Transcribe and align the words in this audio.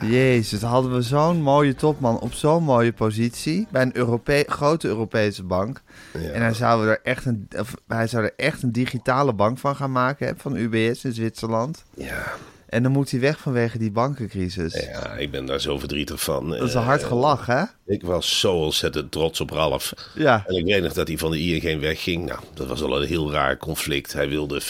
Jezus, 0.00 0.62
hadden 0.62 0.94
we 0.94 1.02
zo'n 1.02 1.42
mooie 1.42 1.74
topman 1.74 2.20
op 2.20 2.32
zo'n 2.32 2.62
mooie 2.62 2.92
positie 2.92 3.66
bij 3.70 3.82
een 3.82 3.96
Europe 3.96 4.44
grote 4.46 4.88
Europese 4.88 5.42
bank. 5.42 5.82
En 6.12 6.42
hij 6.42 6.54
zou, 6.54 6.88
er 6.88 7.00
echt 7.02 7.24
een, 7.24 7.48
of 7.58 7.74
hij 7.86 8.06
zou 8.06 8.24
er 8.24 8.32
echt 8.36 8.62
een 8.62 8.72
digitale 8.72 9.32
bank 9.32 9.58
van 9.58 9.76
gaan 9.76 9.92
maken, 9.92 10.26
hè, 10.26 10.32
van 10.36 10.56
UBS 10.56 11.04
in 11.04 11.12
Zwitserland. 11.12 11.84
Ja. 11.94 12.32
En 12.70 12.82
dan 12.82 12.92
moet 12.92 13.10
hij 13.10 13.20
weg 13.20 13.38
vanwege 13.40 13.78
die 13.78 13.90
bankencrisis. 13.90 14.74
ja, 14.92 15.12
ik 15.12 15.30
ben 15.30 15.46
daar 15.46 15.60
zo 15.60 15.78
verdrietig 15.78 16.22
van. 16.22 16.50
Dat 16.50 16.62
is 16.68 16.74
een 16.74 16.82
hard 16.82 17.04
gelach, 17.04 17.46
hè? 17.46 17.62
Ik 17.86 18.02
was 18.02 18.40
zo 18.40 18.52
ontzettend 18.52 19.10
trots 19.12 19.40
op 19.40 19.50
Ralf. 19.50 19.92
Ja. 20.14 20.44
En 20.46 20.54
ik 20.56 20.64
weet 20.64 20.82
nog 20.82 20.92
dat 20.92 21.08
hij 21.08 21.18
van 21.18 21.30
de 21.30 21.38
ING 21.38 21.80
wegging. 21.80 22.26
Nou, 22.26 22.40
dat 22.54 22.66
was 22.66 22.82
al 22.82 23.02
een 23.02 23.08
heel 23.08 23.32
raar 23.32 23.56
conflict. 23.56 24.12
Hij 24.12 24.28
wilde 24.28 24.60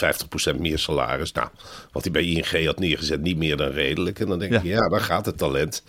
50% 0.55 0.59
meer 0.59 0.79
salaris. 0.79 1.31
Nou, 1.31 1.47
wat 1.91 2.03
hij 2.03 2.11
bij 2.11 2.23
ING 2.23 2.65
had 2.65 2.79
neergezet, 2.79 3.21
niet 3.21 3.37
meer 3.37 3.57
dan 3.57 3.69
redelijk. 3.69 4.19
En 4.19 4.27
dan 4.27 4.39
denk 4.39 4.53
ik, 4.53 4.63
ja, 4.63 4.89
daar 4.89 5.01
gaat 5.01 5.25
het 5.25 5.37
talent. 5.37 5.83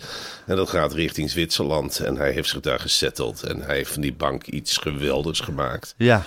En 0.47 0.57
dat 0.57 0.69
gaat 0.71 0.93
richting 0.93 1.31
Zwitserland. 1.31 1.99
En 2.01 2.17
hij 2.17 2.31
heeft 2.33 2.49
zich 2.49 2.61
daar 2.61 2.81
gesetteld. 2.81 3.43
En 3.43 3.61
hij 3.63 3.77
heeft 3.77 3.93
van 3.93 4.03
die 4.03 4.15
bank 4.15 4.47
iets 4.47 4.77
geweldigs 4.77 5.41
gemaakt. 5.41 5.95
Ja, 5.97 6.25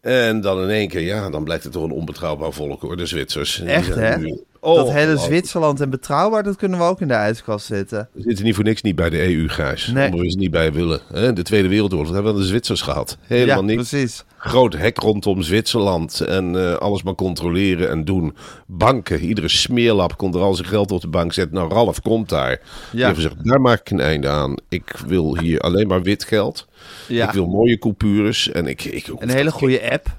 En 0.00 0.40
dan 0.40 0.62
in 0.62 0.68
één 0.70 0.88
keer, 0.88 1.00
ja, 1.00 1.30
dan 1.30 1.44
blijkt 1.44 1.64
het 1.64 1.72
toch 1.72 1.82
een 1.84 1.90
onbetrouwbaar 1.90 2.52
volk 2.52 2.80
hoor, 2.82 2.96
de 2.96 3.06
Zwitsers. 3.06 3.60
Echt 3.60 3.94
hè? 3.94 4.16
nu- 4.18 4.40
dat 4.74 4.84
Oh, 4.86 4.92
hele 4.92 5.00
ongelooflijk. 5.00 5.20
Zwitserland 5.20 5.80
en 5.80 5.90
betrouwbaar, 5.90 6.42
dat 6.42 6.56
kunnen 6.56 6.78
we 6.78 6.84
ook 6.84 7.00
in 7.00 7.08
de 7.08 7.14
ijskast 7.14 7.66
zetten. 7.66 8.08
We 8.12 8.22
zitten 8.22 8.44
niet 8.44 8.54
voor 8.54 8.64
niks 8.64 8.82
niet 8.82 8.96
bij 8.96 9.10
de 9.10 9.34
EU, 9.34 9.48
Gijs. 9.48 9.86
Nee. 9.86 10.04
Omdat 10.04 10.20
we 10.20 10.30
ze 10.30 10.38
niet 10.38 10.50
bij 10.50 10.72
willen. 10.72 11.00
Hè? 11.12 11.32
De 11.32 11.42
Tweede 11.42 11.68
Wereldoorlog, 11.68 12.06
dat 12.06 12.14
hebben 12.14 12.32
we 12.32 12.38
aan 12.38 12.44
de 12.44 12.50
Zwitsers 12.50 12.80
gehad. 12.80 13.18
Helemaal 13.20 13.56
ja, 13.56 13.62
niks. 13.62 13.88
precies. 13.88 14.24
Groot 14.36 14.76
hek 14.76 14.98
rondom 14.98 15.42
Zwitserland. 15.42 16.20
En 16.20 16.56
eh, 16.56 16.74
alles 16.74 17.02
maar 17.02 17.14
controleren 17.14 17.90
en 17.90 18.04
doen. 18.04 18.36
Banken, 18.66 19.20
iedere 19.20 19.48
smeerlap 19.48 20.16
kon 20.16 20.34
er 20.34 20.40
al 20.40 20.54
zijn 20.54 20.68
geld 20.68 20.90
op 20.90 21.00
de 21.00 21.08
bank 21.08 21.32
zetten. 21.32 21.54
Nou, 21.54 21.72
Ralf 21.72 22.00
komt 22.00 22.28
daar. 22.28 22.60
Ja. 22.92 23.14
gezegd, 23.14 23.44
daar 23.44 23.60
maak 23.60 23.80
ik 23.80 23.90
een 23.90 24.00
einde 24.00 24.28
aan. 24.28 24.54
Ik 24.68 24.96
wil 25.06 25.38
hier 25.38 25.60
alleen 25.60 25.86
maar 25.86 26.02
wit 26.02 26.24
geld. 26.24 26.66
Ja. 27.08 27.26
Ik 27.26 27.32
wil 27.32 27.46
mooie 27.46 27.78
coupures. 27.78 28.50
En 28.50 28.66
ik, 28.66 28.84
ik, 28.84 29.08
Een 29.18 29.28
hele 29.30 29.50
goede 29.50 29.90
app. 29.90 30.16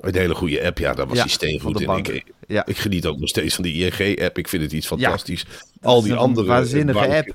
Een 0.00 0.16
hele 0.16 0.34
goede 0.34 0.64
app, 0.66 0.78
ja, 0.78 0.94
daar 0.94 1.06
was 1.06 1.16
Ja, 1.16 1.22
hij 1.22 1.30
steengoed 1.30 1.80
in. 1.80 1.90
Ik, 1.90 2.24
Ja. 2.46 2.66
ik 2.66 2.76
geniet 2.78 3.06
ook 3.06 3.18
nog 3.18 3.28
steeds 3.28 3.54
van 3.54 3.64
die 3.64 3.84
ING-app. 3.92 4.38
Ik 4.38 4.48
vind 4.48 4.62
het 4.62 4.72
iets 4.72 4.88
Ja, 4.88 4.96
fantastisch. 4.96 5.44
al 5.82 6.02
die 6.02 6.14
andere 6.14 6.46
waanzinnige 6.46 6.98
banken- 6.98 7.16
app. 7.18 7.34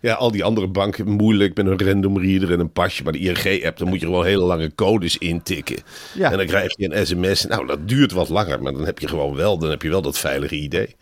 Ja, 0.00 0.14
al 0.14 0.30
die 0.30 0.44
andere 0.44 0.66
banken 0.68 1.08
moeilijk 1.08 1.56
met 1.56 1.66
een 1.66 1.86
random 1.88 2.18
reader 2.18 2.52
en 2.52 2.60
een 2.60 2.72
pasje. 2.72 3.02
Maar 3.02 3.12
de 3.12 3.18
ING-app, 3.18 3.78
dan 3.78 3.88
moet 3.88 4.00
je 4.00 4.06
gewoon 4.06 4.24
hele 4.24 4.42
lange 4.44 4.74
codes 4.74 5.18
intikken. 5.18 5.76
Ja. 6.14 6.30
En 6.30 6.36
dan 6.36 6.46
krijg 6.46 6.76
je 6.76 6.94
een 6.94 7.06
sms. 7.06 7.44
Nou, 7.46 7.66
dat 7.66 7.88
duurt 7.88 8.12
wat 8.12 8.28
langer, 8.28 8.62
maar 8.62 8.72
dan 8.72 8.84
heb 8.84 8.98
je 8.98 9.08
gewoon 9.08 9.34
wel, 9.34 9.58
dan 9.58 9.70
heb 9.70 9.82
je 9.82 9.88
wel 9.88 10.02
dat 10.02 10.18
veilige 10.18 10.54
idee. 10.56 10.96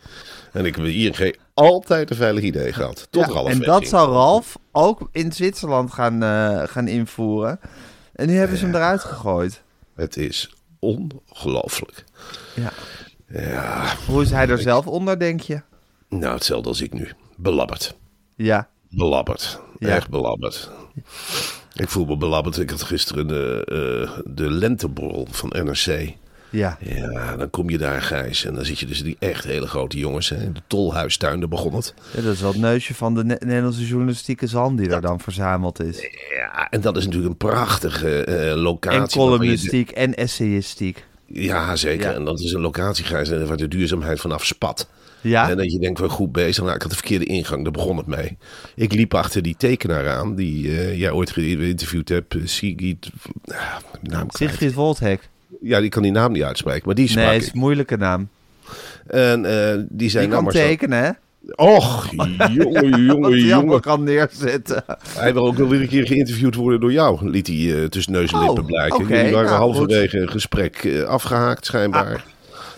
En 0.51 0.65
ik 0.65 0.75
heb 0.75 0.83
bij 0.83 0.93
ING 0.93 1.35
altijd 1.53 2.09
een 2.09 2.15
veilig 2.15 2.43
idee 2.43 2.73
gehad. 2.73 3.07
Tot 3.09 3.25
Ja, 3.25 3.31
Ralf 3.33 3.49
en 3.49 3.57
dat 3.57 3.65
wegging. 3.67 3.87
zou 3.87 4.11
Ralf 4.11 4.57
ook 4.71 5.09
in 5.11 5.31
Zwitserland 5.31 5.91
gaan, 5.93 6.23
eh, 6.23 6.63
gaan 6.67 6.87
invoeren. 6.87 7.59
En 8.13 8.27
nu 8.27 8.33
hebben 8.35 8.57
ze 8.57 8.65
hem 8.65 8.75
eruit 8.75 9.01
gegooid. 9.01 9.61
Het 9.95 10.17
is 10.17 10.53
ongelooflijk. 10.79 12.03
Ja. 12.55 12.71
Ja, 13.33 13.85
Hoe 14.07 14.21
is 14.21 14.29
hij 14.31 14.47
er 14.47 14.57
zelf 14.59 14.87
onder, 14.87 15.19
denk 15.19 15.41
je? 15.41 15.61
nou 16.09 16.33
hetzelfde 16.33 16.69
als 16.69 16.81
ik 16.81 16.93
nu. 16.93 17.11
Belabberd. 17.37 17.95
Ja. 18.35 18.67
Belabberd. 18.89 19.59
Ja. 19.79 19.87
Echt 19.95 20.09
belabberd. 20.09 20.69
Ik 21.73 21.89
voel 21.89 22.05
me 22.05 22.17
belabberd. 22.17 22.57
Ik 22.59 22.69
had 22.69 22.83
gisteren 22.83 23.27
de, 23.27 23.61
eh, 23.65 24.19
de 24.35 24.51
lenteborrel 24.51 25.27
van 25.31 25.49
NRC. 25.63 26.13
Ja. 26.49 26.77
Ja, 26.79 27.35
dan 27.37 27.49
kom 27.49 27.69
je 27.69 27.77
daar, 27.77 28.01
Gijs. 28.01 28.45
En 28.45 28.53
dan 28.55 28.65
zit 28.65 28.79
je 28.79 28.85
dus 28.85 29.03
die 29.03 29.15
echt 29.19 29.43
hele 29.43 29.67
grote 29.67 29.97
jongens. 29.97 30.29
Hè. 30.29 30.51
De 30.51 30.61
Tolhuistuin, 30.67 31.39
daar 31.39 31.49
begon 31.49 31.75
het. 31.75 31.93
Ja, 32.15 32.21
dat 32.21 32.33
is 32.33 32.41
wel 32.41 32.51
het 32.51 32.59
neusje 32.61 32.93
van 32.93 33.13
de 33.13 33.23
Ne- 33.23 33.37
Nederlandse 33.39 33.85
journalistieke 33.87 34.47
zalm 34.47 34.75
die 34.75 34.89
er 34.89 35.01
dan 35.01 35.19
verzameld 35.19 35.83
is. 35.83 35.99
Ja, 36.35 36.67
en 36.69 36.81
dat 36.81 36.97
is 36.97 37.05
natuurlijk 37.05 37.31
een 37.31 37.37
prachtige 37.49 38.23
eh, 38.23 38.55
locatie. 38.61 38.97
En 38.99 39.03
je- 39.03 39.09
columnistiek 39.31 39.91
en 39.91 40.15
essayistiek. 40.15 41.05
Ja, 41.33 41.75
zeker. 41.75 42.09
Ja. 42.09 42.13
En 42.15 42.25
dat 42.25 42.39
is 42.39 42.51
een 42.51 42.61
locatie, 42.61 43.05
Gijs, 43.05 43.29
eh, 43.29 43.43
waar 43.43 43.57
de 43.57 43.67
duurzaamheid 43.67 44.19
vanaf 44.19 44.45
spat. 44.45 44.89
Ja. 45.21 45.49
En 45.49 45.57
dat 45.57 45.71
je 45.71 45.79
denkt, 45.79 45.99
wel 45.99 46.09
goed 46.09 46.31
bezig. 46.31 46.63
Nou, 46.63 46.75
ik 46.75 46.81
had 46.81 46.91
de 46.91 46.97
verkeerde 46.97 47.25
ingang, 47.25 47.63
daar 47.63 47.71
begon 47.71 47.97
het 47.97 48.05
mee. 48.07 48.37
Ik 48.75 48.93
liep 48.93 49.13
achter 49.13 49.41
die 49.41 49.55
tekenaar 49.57 50.09
aan, 50.09 50.35
die 50.35 50.67
eh, 50.67 50.99
jij 50.99 51.11
ooit 51.11 51.31
geïnterviewd 51.31 52.09
hebt. 52.09 52.35
eh, 52.35 52.41
Sigrid... 52.45 53.09
ah, 53.45 53.75
naam. 54.01 54.25
Sigrid 54.29 54.73
Woldhek. 54.73 55.29
Ja, 55.61 55.79
die 55.79 55.89
kan 55.89 56.01
die 56.03 56.11
naam 56.11 56.31
niet 56.31 56.43
uitspreken, 56.43 56.81
maar 56.85 56.95
die 56.95 57.07
sprak 57.07 57.25
Nee, 57.25 57.37
is 57.37 57.45
een 57.53 57.59
moeilijke 57.59 57.97
naam. 57.97 58.29
En 59.07 59.45
eh, 59.45 59.79
die 59.89 60.09
zei, 60.09 60.25
Die 60.25 60.33
nou 60.33 60.43
kan 60.43 60.43
maar 60.43 60.51
zo- 60.53 60.59
tekenen, 60.59 61.03
hè? 61.03 61.09
Och, 61.55 62.09
jongen, 62.11 63.03
jongen, 63.11 63.39
jongen. 63.39 63.81
kan 63.81 64.03
neerzetten. 64.03 64.83
Hij 65.07 65.33
wil 65.33 65.45
ook 65.47 65.57
wel 65.57 65.67
weer 65.67 65.81
een 65.81 65.87
keer 65.87 66.07
geïnterviewd 66.07 66.55
worden 66.55 66.79
door 66.79 66.91
jou, 66.91 67.29
liet 67.29 67.47
hij 67.47 67.81
eh, 67.81 67.85
tussen 67.85 68.13
neus 68.13 68.31
en 68.31 68.37
Oh, 68.39 68.45
lippen 68.45 68.65
blijken. 68.65 68.99
oké, 69.03 69.15
Jullie 69.15 69.31
waren 69.33 69.49
nou, 69.49 69.59
halverwege 69.61 70.17
een 70.19 70.29
gesprek 70.29 70.75
eh, 70.75 71.03
afgehaakt, 71.03 71.65
schijnbaar. 71.65 72.13
Ah. 72.15 72.21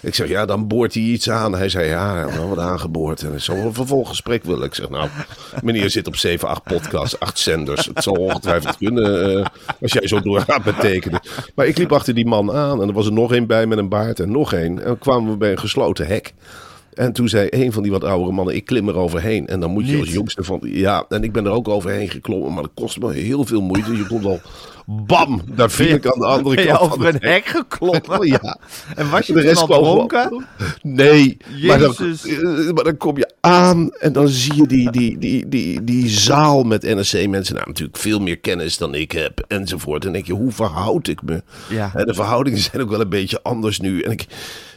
Ik 0.01 0.15
zeg, 0.15 0.27
ja, 0.27 0.45
dan 0.45 0.67
boort 0.67 0.93
hij 0.93 1.03
iets 1.03 1.29
aan. 1.29 1.53
Hij 1.55 1.69
zei, 1.69 1.87
ja, 1.87 2.25
wel 2.35 2.49
wat 2.49 2.59
aangeboord. 2.59 3.21
En 3.23 3.41
zo'n 3.41 3.57
een 3.65 3.73
vervolggesprek 3.73 4.43
wil 4.43 4.63
ik. 4.63 4.75
zeg, 4.75 4.89
nou, 4.89 5.09
meneer 5.61 5.89
zit 5.89 6.07
op 6.07 6.15
7, 6.15 6.47
8 6.47 6.63
podcasts, 6.63 7.19
8 7.19 7.39
zenders. 7.39 7.85
Het 7.85 8.03
zal 8.03 8.13
ongetwijfeld 8.13 8.77
kunnen 8.77 9.37
eh, 9.39 9.45
als 9.81 9.91
jij 9.93 10.07
zo 10.07 10.21
doorgaat 10.21 10.65
met 10.65 10.79
tekenen. 10.79 11.19
Maar 11.55 11.65
ik 11.65 11.77
liep 11.77 11.91
achter 11.91 12.13
die 12.13 12.25
man 12.25 12.51
aan 12.51 12.81
en 12.81 12.87
er 12.87 12.93
was 12.93 13.05
er 13.05 13.13
nog 13.13 13.33
één 13.33 13.47
bij 13.47 13.65
met 13.67 13.77
een 13.77 13.89
baard 13.89 14.19
en 14.19 14.31
nog 14.31 14.53
één. 14.53 14.79
En 14.79 14.85
dan 14.85 14.97
kwamen 14.99 15.31
we 15.31 15.37
bij 15.37 15.51
een 15.51 15.59
gesloten 15.59 16.07
hek. 16.07 16.33
En 16.95 17.13
toen 17.13 17.29
zei 17.29 17.47
een 17.51 17.71
van 17.71 17.83
die 17.83 17.91
wat 17.91 18.03
oudere 18.03 18.31
mannen, 18.31 18.55
ik 18.55 18.65
klim 18.65 18.87
er 18.87 18.95
overheen. 18.95 19.47
En 19.47 19.59
dan 19.59 19.71
moet 19.71 19.85
je 19.85 19.91
Niet. 19.91 20.01
als 20.01 20.13
jongste 20.13 20.43
van... 20.43 20.59
Ja, 20.63 21.05
en 21.09 21.23
ik 21.23 21.31
ben 21.31 21.45
er 21.45 21.51
ook 21.51 21.67
overheen 21.67 22.09
geklommen, 22.09 22.53
maar 22.53 22.63
dat 22.63 22.71
kost 22.73 22.99
me 22.99 23.13
heel 23.13 23.45
veel 23.45 23.61
moeite. 23.61 23.97
Je 23.97 24.07
komt 24.07 24.25
al, 24.25 24.39
bam, 24.85 25.41
daar 25.55 25.71
viel 25.71 25.95
ik 25.95 26.05
aan 26.05 26.19
de 26.19 26.25
andere 26.25 26.65
kant 26.65 26.77
van 26.77 26.91
over 26.91 27.05
het 27.05 27.23
een 27.23 27.29
hek 27.29 27.45
geklommen? 27.45 28.19
Oh, 28.19 28.25
ja. 28.41 28.57
En 28.95 29.09
was 29.09 29.27
je 29.27 29.33
De 29.33 29.41
rest 29.41 29.69
al 29.69 29.83
dronken? 29.83 30.45
Nee, 30.81 31.37
maar 31.61 31.79
dan, 31.79 31.95
eh, 31.95 32.71
maar 32.71 32.83
dan 32.83 32.97
kom 32.97 33.17
je 33.17 33.31
aan 33.39 33.93
en 33.93 34.13
dan 34.13 34.27
zie 34.27 34.55
je 34.55 34.67
die, 34.67 34.91
die, 34.91 35.17
die, 35.17 35.49
die, 35.49 35.83
die 35.83 36.09
zaal 36.09 36.63
met 36.63 36.83
NSC-mensen. 36.83 37.55
Nou, 37.55 37.67
natuurlijk 37.67 37.97
veel 37.97 38.19
meer 38.19 38.37
kennis 38.37 38.77
dan 38.77 38.95
ik 38.95 39.11
heb 39.11 39.45
enzovoort. 39.47 40.05
En 40.05 40.11
denk 40.11 40.25
je, 40.25 40.33
hoe 40.33 40.51
verhoud 40.51 41.07
ik 41.07 41.21
me? 41.21 41.43
Ja. 41.69 41.91
En 41.93 42.05
de 42.05 42.13
verhoudingen 42.13 42.59
zijn 42.59 42.81
ook 42.81 42.89
wel 42.89 43.01
een 43.01 43.09
beetje 43.09 43.41
anders 43.41 43.79
nu. 43.79 44.01
En 44.01 44.11
ik, 44.11 44.25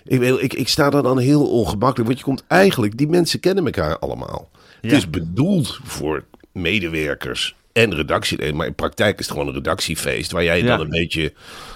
ik, 0.04 0.22
ik, 0.22 0.52
ik 0.52 0.68
sta 0.68 0.90
daar 0.90 1.02
dan 1.02 1.18
heel 1.18 1.46
ongemakkelijk. 1.46 2.06
Want 2.06 2.18
je 2.18 2.24
komt 2.24 2.44
eigenlijk, 2.46 2.96
die 2.96 3.08
mensen 3.08 3.40
kennen 3.40 3.64
elkaar 3.64 3.98
allemaal. 3.98 4.50
Het 4.80 4.92
is 4.92 5.10
bedoeld 5.10 5.80
voor 5.84 6.24
medewerkers 6.52 7.56
en 7.78 7.94
redactieleden. 7.94 8.56
Maar 8.56 8.66
in 8.66 8.74
praktijk 8.74 9.18
is 9.18 9.24
het 9.24 9.32
gewoon 9.34 9.48
een 9.48 9.54
redactiefeest. 9.54 10.32
Waar 10.32 10.44
jij 10.44 10.62
Ja. 10.62 10.66
dan 10.66 10.80
een 10.80 10.90
beetje 10.90 11.32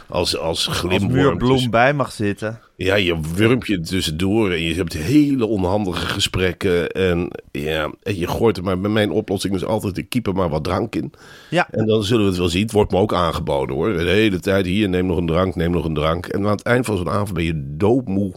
als, 0.09 0.37
als 0.39 0.67
glimworm... 0.67 1.39
tussen- 1.39 1.71
bij 1.71 1.95
mag 1.95 2.13
zitten. 2.13 2.61
Ja, 2.77 2.95
je 2.95 3.21
wurmt 3.35 3.67
je 3.67 3.81
tussendoor 3.81 4.51
en 4.51 4.63
je 4.63 4.75
hebt 4.75 4.93
hele 4.93 5.47
onhandige 5.47 6.07
gesprekken. 6.07 6.89
En, 6.91 7.31
ja, 7.53 7.93
en 8.03 8.19
je 8.19 8.27
gooit 8.27 8.57
er 8.57 8.63
maar... 8.63 8.81
Bij 8.81 8.91
mijn 8.91 9.11
oplossing 9.11 9.55
is 9.55 9.65
altijd, 9.65 9.97
ik 9.99 10.09
keep 10.09 10.27
er 10.27 10.35
maar 10.35 10.49
wat 10.49 10.65
drank 10.65 10.95
in. 10.95 11.13
Ja. 11.51 11.69
En 11.71 11.87
dan 11.87 12.05
zullen 12.05 12.23
we 12.25 12.29
het 12.29 12.39
wel 12.39 12.49
zien. 12.49 12.63
Het 12.63 12.73
wordt 12.73 12.91
me 12.93 12.99
ook 12.99 13.15
aangeboden 13.15 13.77
hoor. 13.77 13.93
De 13.97 14.03
hele 14.05 14.41
tijd 14.41 14.67
hier, 14.67 14.89
neem 14.89 15.07
nog 15.07 15.17
een 15.17 15.27
drank, 15.27 15.55
neem 15.55 15.71
nog 15.71 15.85
een 15.85 15.95
drank. 15.95 16.27
En 16.27 16.45
aan 16.45 16.51
het 16.51 16.63
eind 16.63 16.87
van 16.87 16.97
zo'n 16.97 17.11
avond 17.11 17.33
ben 17.33 17.45
je 17.45 17.63
doodmoe 17.77 18.35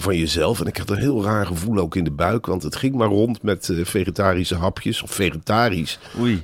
van 0.00 0.16
jezelf. 0.16 0.60
En 0.60 0.66
ik 0.66 0.76
had 0.76 0.90
een 0.90 0.98
heel 0.98 1.24
raar 1.24 1.46
gevoel 1.46 1.78
ook 1.78 1.96
in 1.96 2.04
de 2.04 2.10
buik. 2.10 2.46
Want 2.46 2.62
het 2.62 2.76
ging 2.76 2.94
maar 2.94 3.08
rond 3.08 3.42
met 3.42 3.68
eh, 3.68 3.84
vegetarische 3.84 4.54
hapjes. 4.54 5.02
Of 5.02 5.10
vegetarisch. 5.10 5.98
Oei. 6.20 6.42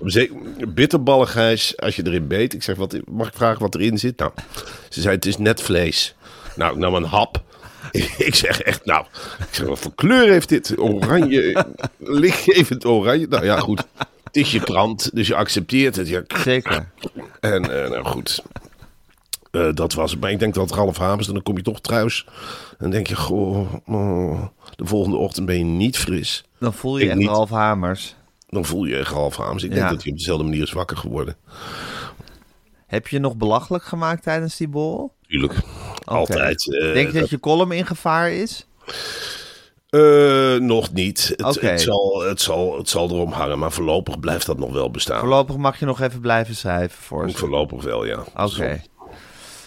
Bitterballigijs, 0.68 1.76
als 1.76 1.96
je 1.96 2.06
erin 2.06 2.26
beet. 2.26 2.54
Ik 2.54 2.62
zeg, 2.62 2.76
wat, 2.76 2.96
mag 3.10 3.28
ik 3.28 3.34
vragen 3.34 3.60
wat 3.60 3.74
erin 3.74 3.98
zit? 3.98 4.18
Nou, 4.18 4.32
ze 4.88 5.00
zei, 5.00 5.14
het 5.14 5.26
is 5.26 5.38
net 5.38 5.62
vlees. 5.62 6.14
Nou, 6.56 6.72
ik 6.72 6.78
nam 6.78 6.94
een 6.94 7.04
hap. 7.04 7.42
Ik 8.18 8.34
zeg 8.34 8.60
echt, 8.60 8.84
nou, 8.84 9.04
ik 9.38 9.54
zeg, 9.54 9.66
wat 9.66 9.78
voor 9.78 9.94
kleur 9.94 10.30
heeft 10.30 10.48
dit? 10.48 10.78
Oranje, 10.78 11.66
lichtgevend 11.98 12.84
oranje. 12.84 13.26
Nou 13.26 13.44
ja, 13.44 13.58
goed. 13.58 13.84
Het 14.24 14.36
is 14.36 14.52
je 14.52 14.60
krant, 14.60 15.10
dus 15.14 15.26
je 15.26 15.34
accepteert 15.34 15.96
het. 15.96 16.08
Ja, 16.08 16.22
Zeker. 16.44 16.88
en 17.40 17.82
eh, 17.82 17.90
nou 17.90 18.04
goed, 18.04 18.42
Eh, 19.54 19.68
dat 19.74 19.92
was 19.92 20.10
het. 20.10 20.20
Maar 20.20 20.30
ik 20.30 20.38
denk 20.38 20.54
dat 20.54 20.70
half 20.70 20.96
hamers, 20.98 21.26
dan 21.26 21.42
kom 21.42 21.56
je 21.56 21.62
toch 21.62 21.80
thuis. 21.80 22.24
En 22.70 22.76
dan 22.78 22.90
denk 22.90 23.06
je, 23.06 23.16
goh, 23.16 23.74
oh, 23.86 24.42
de 24.76 24.86
volgende 24.86 25.16
ochtend 25.16 25.46
ben 25.46 25.58
je 25.58 25.64
niet 25.64 25.98
fris. 25.98 26.44
Dan 26.58 26.74
voel 26.74 26.98
je 26.98 27.04
Ik 27.04 27.10
echt 27.10 27.18
niet. 27.18 27.28
Ralf 27.28 27.50
Hamers. 27.50 28.14
Dan 28.48 28.64
voel 28.64 28.84
je 28.84 28.92
je 28.92 28.98
echt 28.98 29.12
half 29.12 29.36
hamers. 29.36 29.62
Ik 29.62 29.70
denk 29.74 29.88
dat 29.90 30.02
hij 30.02 30.12
op 30.12 30.18
dezelfde 30.18 30.44
manier 30.44 30.62
is 30.62 30.72
wakker 30.72 30.96
geworden. 30.96 31.36
Heb 32.86 33.08
je 33.08 33.18
nog 33.18 33.36
belachelijk 33.36 33.84
gemaakt 33.84 34.22
tijdens 34.22 34.56
die 34.56 34.68
borrel? 34.68 35.14
Tuurlijk, 35.26 35.54
altijd. 36.04 36.72
eh, 36.74 36.92
Denk 36.92 37.12
je 37.12 37.20
dat 37.20 37.30
je 37.30 37.40
column 37.40 37.72
in 37.72 37.86
gevaar 37.86 38.30
is? 38.30 38.66
Eh, 39.88 40.56
nog 40.56 40.92
niet. 40.92 41.32
Het, 41.36 41.60
het, 41.60 41.80
zal, 41.80 42.22
het, 42.22 42.40
zal, 42.40 42.78
het 42.78 42.88
zal 42.88 43.08
erom 43.10 43.32
hangen, 43.32 43.58
maar 43.58 43.72
voorlopig 43.72 44.20
blijft 44.20 44.46
dat 44.46 44.58
nog 44.58 44.72
wel 44.72 44.90
bestaan. 44.90 45.18
Voorlopig 45.20 45.56
mag 45.56 45.78
je 45.78 45.84
nog 45.84 46.00
even 46.00 46.20
blijven 46.20 46.54
schrijven 46.56 47.02
voor. 47.02 47.30
Voorlopig 47.32 47.82
wel, 47.82 48.04
ja. 48.04 48.24
Oké. 48.36 48.82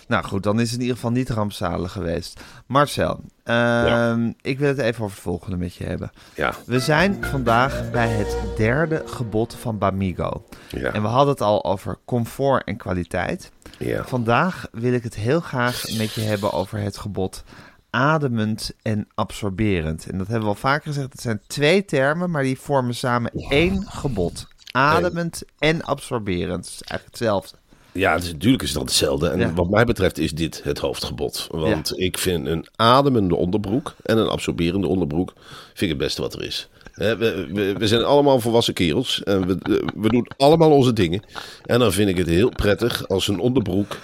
Nou 0.08 0.24
goed, 0.24 0.44
dan 0.44 0.60
is 0.60 0.66
het 0.66 0.76
in 0.76 0.82
ieder 0.82 0.96
geval 0.96 1.12
niet 1.12 1.30
rampzalig 1.30 1.92
geweest. 1.92 2.42
Marcel, 2.66 3.20
ehm, 3.44 4.32
ik 4.42 4.60
wil 4.60 4.68
het 4.68 4.78
even 4.78 5.04
over 5.04 5.16
het 5.16 5.24
volgende 5.26 5.58
met 5.58 5.76
je 5.76 5.84
hebben. 5.84 6.12
Ja, 6.36 6.54
We 6.66 6.80
zijn 6.80 7.24
vandaag 7.24 7.92
bij 7.92 8.08
het 8.08 8.38
derde 8.58 9.04
gebod 9.06 9.56
van 9.56 9.78
Bamigo. 9.78 10.46
ja, 10.70 10.92
En 10.92 11.02
we 11.02 11.08
hadden 11.08 11.34
het 11.34 11.42
al 11.42 11.66
over 11.66 11.98
comfort 12.06 12.64
en 12.64 12.78
kwaliteit. 12.78 13.52
ja. 13.78 14.04
Vandaag 14.06 14.68
wil 14.72 14.94
ik 14.94 15.04
het 15.04 15.16
heel 15.16 15.40
graag 15.40 15.84
met 15.98 16.14
je 16.14 16.22
hebben 16.22 16.52
over 16.54 16.80
het 16.80 16.98
gebod 16.98 17.44
ademend 17.90 18.72
en 18.82 19.08
absorberend. 19.16 20.08
En 20.10 20.18
dat 20.18 20.28
hebben 20.28 20.44
we 20.46 20.54
al 20.54 20.60
vaker 20.60 20.88
gezegd. 20.94 21.12
Het 21.12 21.22
zijn 21.22 21.42
twee 21.48 21.86
termen, 21.86 22.32
maar 22.32 22.44
die 22.44 22.60
vormen 22.60 22.96
samen 22.96 23.32
één 23.50 23.84
gebod. 23.88 24.48
Ademend 24.72 25.44
en 25.60 25.84
absorberend. 25.84 26.64
Dat 26.64 26.74
is 26.74 26.82
eigenlijk 26.82 27.06
hetzelfde. 27.06 27.58
Ja, 27.98 28.14
het 28.14 28.24
is, 28.24 28.32
natuurlijk 28.32 28.64
is 28.64 28.74
dat 28.74 28.82
hetzelfde. 28.84 29.28
En 29.30 29.40
Ja. 29.40 29.54
wat 29.54 29.70
mij 29.70 29.86
betreft 29.86 30.18
is 30.18 30.32
dit 30.32 30.62
het 30.64 30.80
hoofdgebod. 30.80 31.48
Want 31.52 32.00
ik 32.00 32.18
vind 32.18 32.48
een 32.48 32.68
ademende 32.76 33.36
onderbroek 33.36 33.96
en 34.04 34.18
een 34.18 34.28
absorberende 34.28 34.88
onderbroek 34.88 35.34
vind 35.68 35.82
ik 35.82 35.90
het 35.90 35.98
beste 35.98 36.22
wat 36.22 36.34
er 36.34 36.44
is. 36.44 36.68
We, 36.94 37.16
we, 37.54 37.74
we 37.78 37.88
zijn 37.88 38.04
allemaal 38.04 38.40
volwassen 38.40 38.74
kerels 38.74 39.24
en 39.24 39.48
we, 39.48 39.58
we 39.96 40.10
doen 40.10 40.28
allemaal 40.38 40.72
onze 40.72 40.94
dingen. 40.94 41.22
En 41.66 41.80
dan 41.80 41.92
vind 41.94 42.10
ik 42.10 42.18
het 42.18 42.28
heel 42.28 42.50
prettig 42.50 43.08
als 43.08 43.28
een 43.28 43.40
onderbroek 43.40 43.98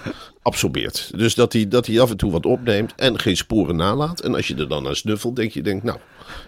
absorbeert. 0.44 1.10
Dus 1.16 1.34
dat 1.34 1.52
hij, 1.52 1.68
dat 1.68 1.86
hij 1.86 2.00
af 2.00 2.10
en 2.10 2.16
toe 2.16 2.30
wat 2.30 2.46
opneemt 2.46 2.92
en 2.96 3.18
geen 3.18 3.36
sporen 3.36 3.76
nalaat. 3.76 4.20
En 4.20 4.34
als 4.34 4.48
je 4.48 4.54
er 4.54 4.68
dan 4.68 4.82
naar 4.82 4.96
snuffelt, 4.96 5.36
denk 5.36 5.50
je, 5.50 5.62
denk, 5.62 5.82
nou, 5.82 5.98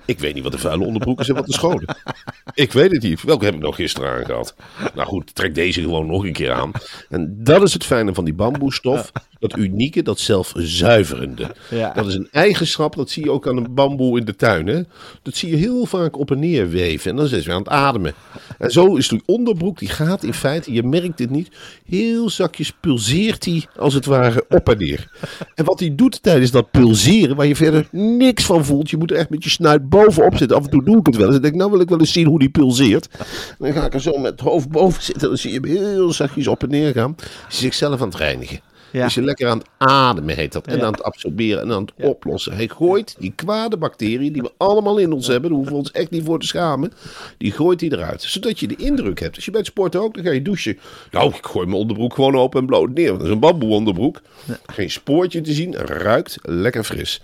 ik 0.04 0.19
weet 0.19 0.34
niet 0.34 0.43
wat 0.43 0.52
de 0.52 0.58
vuile 0.58 0.84
onderbroek 0.84 1.20
is 1.20 1.28
en 1.28 1.34
wat 1.34 1.46
de 1.46 1.52
schone. 1.52 1.84
Ik 2.54 2.72
weet 2.72 2.90
het 2.93 3.02
niet. 3.02 3.22
Welke 3.22 3.44
heb 3.44 3.54
ik 3.54 3.60
nog 3.60 3.75
gisteren 3.75 4.10
aangehad? 4.10 4.54
Nou 4.94 5.08
goed, 5.08 5.34
trek 5.34 5.54
deze 5.54 5.81
gewoon 5.81 6.06
nog 6.06 6.25
een 6.25 6.32
keer 6.32 6.52
aan. 6.52 6.70
En 7.08 7.37
dat 7.38 7.62
is 7.62 7.72
het 7.72 7.84
fijne 7.84 8.14
van 8.14 8.25
die 8.25 8.34
bamboestof. 8.34 9.12
Dat 9.38 9.56
unieke, 9.56 10.02
dat 10.02 10.19
zelfzuiverende. 10.19 11.54
Ja. 11.70 11.93
Dat 11.93 12.06
is 12.06 12.14
een 12.14 12.28
eigenschap, 12.31 12.96
dat 12.96 13.10
zie 13.10 13.25
je 13.25 13.31
ook 13.31 13.48
aan 13.48 13.56
een 13.56 13.75
bamboe 13.75 14.19
in 14.19 14.25
de 14.25 14.37
tuin. 14.37 14.66
Hè? 14.66 14.82
Dat 15.22 15.37
zie 15.37 15.50
je 15.50 15.56
heel 15.56 15.87
vaak 15.87 16.19
op 16.19 16.31
en 16.31 16.38
neer 16.38 16.70
weven. 16.70 17.10
En 17.10 17.16
dan 17.16 17.25
is 17.25 17.44
hij 17.44 17.54
aan 17.54 17.60
het 17.60 17.69
ademen. 17.69 18.14
En 18.58 18.70
zo 18.70 18.94
is 18.94 19.08
die 19.08 19.23
onderbroek, 19.26 19.79
die 19.79 19.88
gaat 19.88 20.25
in 20.25 20.35
feite, 20.35 20.73
je 20.73 20.82
merkt 20.82 21.19
het 21.19 21.31
niet, 21.31 21.49
heel 21.85 22.31
zakjes 22.31 22.73
pulseert 22.81 23.44
hij 23.44 23.64
als 23.76 23.94
het 23.94 24.06
ware 24.06 24.44
op 24.49 24.69
en 24.69 24.79
neer. 24.79 25.11
En 25.55 25.64
wat 25.64 25.81
hij 25.81 25.94
doet 25.94 26.23
tijdens 26.23 26.50
dat 26.50 26.70
pulseren, 26.70 27.37
waar 27.37 27.47
je 27.47 27.56
verder 27.56 27.88
niks 27.91 28.44
van 28.44 28.64
voelt, 28.64 28.91
je 28.91 28.97
moet 28.97 29.11
er 29.11 29.17
echt 29.17 29.31
met 29.31 29.44
je 29.44 29.50
snuit 29.50 29.88
bovenop 29.88 30.37
zitten. 30.37 30.56
Af 30.56 30.64
en 30.64 30.70
toe 30.70 30.85
doe 30.85 30.99
ik 30.99 31.06
het 31.06 31.17
wel 31.17 31.26
eens. 31.26 31.37
En 31.37 31.43
denk, 31.43 31.55
nou 31.55 31.70
wil 31.70 31.81
ik 31.81 31.88
wel 31.88 32.00
eens 32.00 32.12
zien 32.12 32.26
hoe 32.26 32.38
die 32.38 32.49
pulseert. 32.49 33.08
En 33.19 33.26
dan 33.58 33.73
ga 33.73 33.85
ik 33.85 33.94
er 33.94 34.00
zo 34.00 34.19
met 34.19 34.31
het 34.31 34.41
hoofd 34.41 34.69
boven 34.69 35.03
zitten. 35.03 35.29
Dan 35.29 35.38
zie 35.38 35.53
je 35.53 35.61
hem 35.61 35.70
heel 35.70 36.12
zachtjes 36.12 36.49
op 36.49 36.62
en 36.62 36.70
neer 36.70 36.93
gaan. 36.93 37.14
Zichzelf 37.49 38.00
aan 38.00 38.08
het 38.08 38.17
reinigen. 38.17 38.61
Ja. 38.96 39.04
Dus 39.04 39.14
je 39.14 39.22
lekker 39.22 39.48
aan 39.48 39.58
het 39.58 39.66
ademen 39.76 40.37
heet 40.37 40.52
dat. 40.52 40.66
En 40.66 40.78
Ja. 40.78 40.84
aan 40.84 40.93
het 40.93 41.02
absorberen 41.02 41.62
en 41.62 41.72
aan 41.72 41.82
het 41.96 42.06
oplossen. 42.06 42.52
Hij 42.54 42.69
gooit 42.69 43.16
die 43.19 43.32
kwade 43.37 43.76
bacteriën 43.76 44.32
die 44.32 44.43
we 44.43 44.52
allemaal 44.56 44.98
in 44.98 45.12
ons 45.12 45.26
hebben. 45.26 45.48
Daar 45.48 45.58
hoeven 45.58 45.72
we 45.75 45.78
ons 45.82 45.90
echt 45.90 46.10
niet 46.10 46.25
voor 46.25 46.40
te 46.40 46.46
schamen. 46.46 46.93
Die 47.38 47.52
gooit 47.52 47.81
hij 47.81 47.90
eruit. 47.90 48.22
Zodat 48.22 48.60
je 48.60 48.66
de 48.66 48.76
indruk 48.76 49.20
hebt. 49.20 49.34
Als 49.37 49.44
je 49.44 49.50
bij 49.50 49.60
het 49.60 49.69
sporten 49.69 50.00
ook, 50.00 50.14
dan 50.14 50.25
ga 50.25 50.31
je 50.31 50.43
douchen. 50.43 50.78
Nou, 51.10 51.34
ik 51.34 51.46
gooi 51.46 51.66
mijn 51.66 51.78
onderbroek 51.78 52.14
gewoon 52.14 52.37
open 52.37 52.60
en 52.60 52.66
bloot 52.66 52.88
neer. 52.94 53.06
Want 53.06 53.19
dat 53.19 53.26
is 53.28 53.34
een 53.34 53.40
bamboe 53.40 53.70
onderbroek. 53.70 54.20
Geen 54.66 54.90
spoortje 54.90 55.40
te 55.40 55.52
zien. 55.52 55.75
Ruikt 55.75 56.37
lekker 56.43 56.84
fris. 56.84 57.20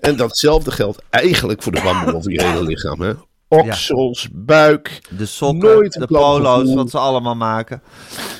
En 0.00 0.16
datzelfde 0.16 0.70
geldt 0.70 1.02
eigenlijk 1.10 1.62
voor 1.62 1.72
de 1.72 1.80
bamboe 1.82 2.14
over 2.14 2.30
je 2.32 2.42
hele 2.42 2.62
lichaam. 2.64 3.00
Hè? 3.00 3.12
Oksels, 3.48 4.28
buik. 4.32 5.00
De 5.18 5.26
sokken, 5.26 5.90
de 5.90 6.06
polo's, 6.06 6.74
wat 6.74 6.90
ze 6.90 6.98
allemaal 6.98 7.34
maken. 7.36 7.82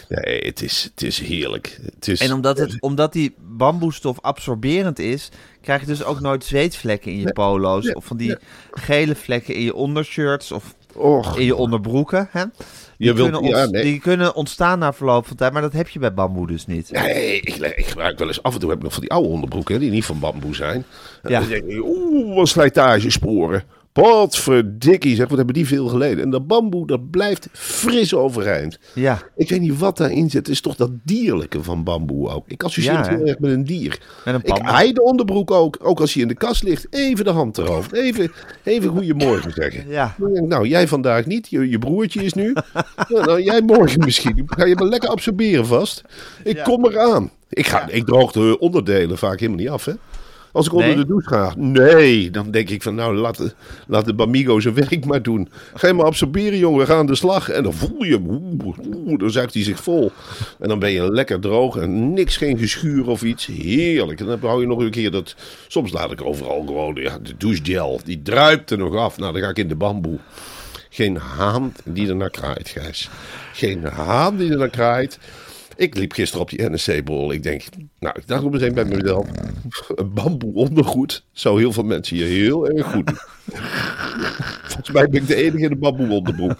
Nee, 0.09 0.39
het 0.47 0.63
is, 0.63 0.89
het 0.95 1.03
is 1.03 1.19
heerlijk. 1.21 1.79
Het 1.95 2.09
is, 2.09 2.21
En 2.21 2.33
omdat, 2.33 2.59
het, 2.59 2.77
omdat 2.91 3.13
die 3.13 3.35
bamboestof 3.39 4.21
absorberend 4.21 4.99
is, 4.99 5.29
krijg 5.63 5.81
je 5.81 5.87
dus 5.87 6.05
ook 6.05 6.21
nooit 6.21 6.45
zweetvlekken 6.45 7.13
in 7.13 7.21
je 7.21 7.33
polo's. 7.33 7.85
nee, 7.85 7.95
Of 7.95 8.05
van 8.05 8.17
die 8.17 8.37
gele 8.73 9.15
vlekken 9.15 9.55
in 9.55 9.63
je 9.63 9.75
ondershirts 9.75 10.53
of 10.53 10.75
Och, 10.95 11.39
in 11.39 11.45
je 11.45 11.57
onderbroeken. 11.57 12.29
Hè? 12.31 12.43
Die, 12.43 12.53
Je 12.97 13.13
wilt- 13.15 13.31
kunnen 13.31 13.51
ja, 13.51 13.63
ont- 13.63 13.73
nee. 13.73 13.83
die 13.83 14.01
kunnen 14.01 14.35
ontstaan 14.35 14.79
na 14.79 14.93
verloop 14.93 15.27
van 15.27 15.37
tijd, 15.37 15.53
maar 15.53 15.63
dat 15.63 15.73
heb 15.73 15.89
je 15.89 15.99
bij 15.99 16.15
bamboe 16.15 16.47
dus 16.47 16.67
niet. 16.67 16.91
Nee, 16.93 17.41
ik, 17.41 17.57
ik 17.57 17.87
gebruik 17.87 18.19
wel 18.19 18.29
eens 18.29 18.43
af 18.43 18.55
en 18.55 18.61
toe 18.61 18.69
heb 18.69 18.79
ik 18.79 18.85
nog 18.85 18.93
van 18.93 19.01
die 19.03 19.11
oude 19.11 19.29
onderbroeken 19.29 19.81
die 19.81 19.91
niet 19.91 20.05
van 20.05 20.19
bamboe 20.19 20.55
zijn. 20.55 20.85
En 21.23 21.31
Ja. 21.31 21.41
dan 21.41 21.49
denk 21.49 21.65
ik, 21.65 21.83
oeh, 21.85 22.35
wat 22.37 22.49
slijtagesporen. 22.49 23.63
Wat 24.03 24.37
verdikkie, 24.37 25.15
zeg, 25.17 25.29
wat 25.29 25.37
hebben 25.37 25.55
die 25.55 25.67
veel 25.67 25.87
geleden. 25.89 26.25
En 26.25 26.31
dat 26.31 26.47
bamboe, 26.47 26.87
dat 26.87 27.11
blijft 27.11 27.49
fris 27.53 28.15
overeind. 28.15 28.79
Ja, 28.95 29.19
Ik 29.37 29.49
weet 29.49 29.61
niet 29.61 29.79
wat 29.79 29.97
daarin 29.97 30.31
zit. 30.31 30.47
Het 30.47 30.49
is 30.49 30.61
toch 30.61 30.77
dat 30.77 30.91
dierlijke 31.05 31.63
van 31.63 31.85
bamboe 31.85 32.29
ook. 32.29 32.45
Ik 32.49 32.63
associeer 32.63 32.93
Ja, 32.93 32.99
het 32.99 33.09
heel 33.09 33.27
erg 33.27 33.39
met 33.39 33.51
een 33.53 33.65
dier. 33.65 34.01
met 34.25 34.35
een 34.35 34.41
Ik 34.45 34.59
haai 34.63 34.93
de 34.93 35.03
onderbroek 35.03 35.51
ook. 35.51 35.79
Ook 35.83 36.01
als 36.01 36.13
hij 36.13 36.23
in 36.23 36.29
de 36.29 36.35
kast 36.35 36.63
ligt. 36.63 36.87
Even 36.91 37.25
de 37.25 37.31
hand 37.31 37.59
erover. 37.59 37.93
Even, 37.99 38.33
even 38.65 38.91
goeiemorgen 38.91 39.53
zeggen. 39.53 39.89
Ja. 39.89 40.15
Nou, 40.49 40.69
jij 40.69 40.89
vandaag 40.89 41.27
niet. 41.27 41.49
Je, 41.51 41.69
je 41.69 41.79
broertje 41.79 42.23
is 42.25 42.33
nu. 42.33 42.53
nou, 43.09 43.25
nou, 43.25 43.43
jij 43.43 43.61
morgen 43.61 44.05
misschien. 44.05 44.43
Ga 44.47 44.65
je 44.65 44.75
me 44.75 44.85
lekker 44.85 45.09
absorberen 45.09 45.67
vast. 45.67 46.03
Ik 46.45 46.57
Ja. 46.57 46.63
kom 46.63 46.87
eraan. 46.87 47.31
Ik, 47.51 47.67
ga, 47.67 47.89
ik 47.89 48.05
droog 48.07 48.33
de 48.33 48.57
onderdelen 48.59 49.19
vaak 49.19 49.39
helemaal 49.41 49.61
niet 49.61 49.69
af, 49.71 49.85
hè. 49.85 49.93
Als 50.53 50.67
ik 50.67 50.73
onder 50.73 50.87
Nee? 50.89 50.97
de 50.97 51.07
douche 51.07 51.29
ga. 51.29 51.55
Nee, 51.57 52.31
dan 52.31 52.51
denk 52.51 52.71
ik 52.71 52.83
van 52.83 52.95
nou, 52.95 53.17
laat 53.17 53.37
de, 53.37 53.53
laat 53.87 54.05
de 54.05 54.15
Bamigo 54.15 54.61
zijn 54.61 54.75
werk 54.75 55.05
maar 55.05 55.23
doen. 55.23 55.49
Ga 55.75 55.87
je 55.87 55.93
maar 55.93 56.07
absorberen, 56.07 56.59
jongen. 56.59 56.79
We 56.81 56.87
gaan 56.87 56.99
aan 56.99 57.07
de 57.07 57.15
slag. 57.15 57.49
En 57.49 57.63
dan 57.63 57.75
voel 57.75 58.05
je 58.05 58.13
hem. 58.13 58.29
Oeh, 58.29 58.77
oeh, 58.95 59.19
dan 59.19 59.31
zuigt 59.31 59.55
hij 59.55 59.63
zich 59.63 59.83
vol. 59.83 60.13
En 60.59 60.69
dan 60.69 60.79
ben 60.79 60.91
je 60.91 61.13
lekker 61.13 61.41
droog. 61.41 61.77
En 61.77 62.13
niks, 62.13 62.37
geen 62.37 62.59
geschuur 62.59 63.09
of 63.09 63.23
iets. 63.23 63.47
Heerlijk. 63.47 64.21
En 64.21 64.27
dan 64.27 64.39
hou 64.41 64.61
je 64.61 64.67
nog 64.67 64.79
een 64.79 64.91
keer 64.91 65.11
dat... 65.11 65.35
Soms 65.69 65.93
laat 65.93 66.13
ik 66.13 66.23
overal 66.25 66.63
gewoon 66.67 66.95
ja, 66.95 67.19
de 67.23 67.37
douchegel. 67.39 68.01
Die 68.05 68.23
druipt 68.23 68.71
er 68.71 68.79
nog 68.79 68.97
af. 68.97 69.19
Nou, 69.19 69.33
dan 69.33 69.43
ga 69.43 69.49
ik 69.49 69.59
in 69.59 69.69
de 69.69 69.77
bamboe. 69.77 70.19
Geen 70.91 71.17
haan 71.17 71.73
die 71.85 72.09
er 72.09 72.17
naar 72.17 72.31
kraait, 72.31 72.69
Gijs. 72.69 73.11
Geen 73.53 73.85
haan 73.85 74.37
die 74.37 74.51
er 74.51 74.59
naar 74.59 74.69
kraait. 74.71 75.19
Ik 75.79 75.95
liep 75.95 76.13
gisteren 76.13 76.43
op 76.43 76.51
die 76.51 76.71
NSC-bol. 76.71 77.33
Ik 77.33 77.43
denk, 77.43 77.63
nou, 77.99 78.15
ik 78.19 78.27
dacht 78.29 78.45
op 78.45 78.53
meteen 78.53 78.75
bij 78.75 78.85
mezelf, 78.85 79.27
een 79.95 80.13
bamboe 80.13 80.55
ondergoed 80.55 81.25
zou 81.33 81.59
heel 81.61 81.73
veel 81.73 81.83
mensen 81.83 82.17
hier 82.17 82.27
heel 82.27 82.69
erg 82.69 82.87
goed 82.87 83.07
doen. 83.07 83.17
Volgens 84.69 84.91
mij 84.91 85.09
ben 85.09 85.21
ik 85.21 85.27
de 85.27 85.35
enige 85.35 85.65
in 85.65 85.71
een 85.71 85.79
bamboe 85.79 86.11
onderbroek. 86.11 86.57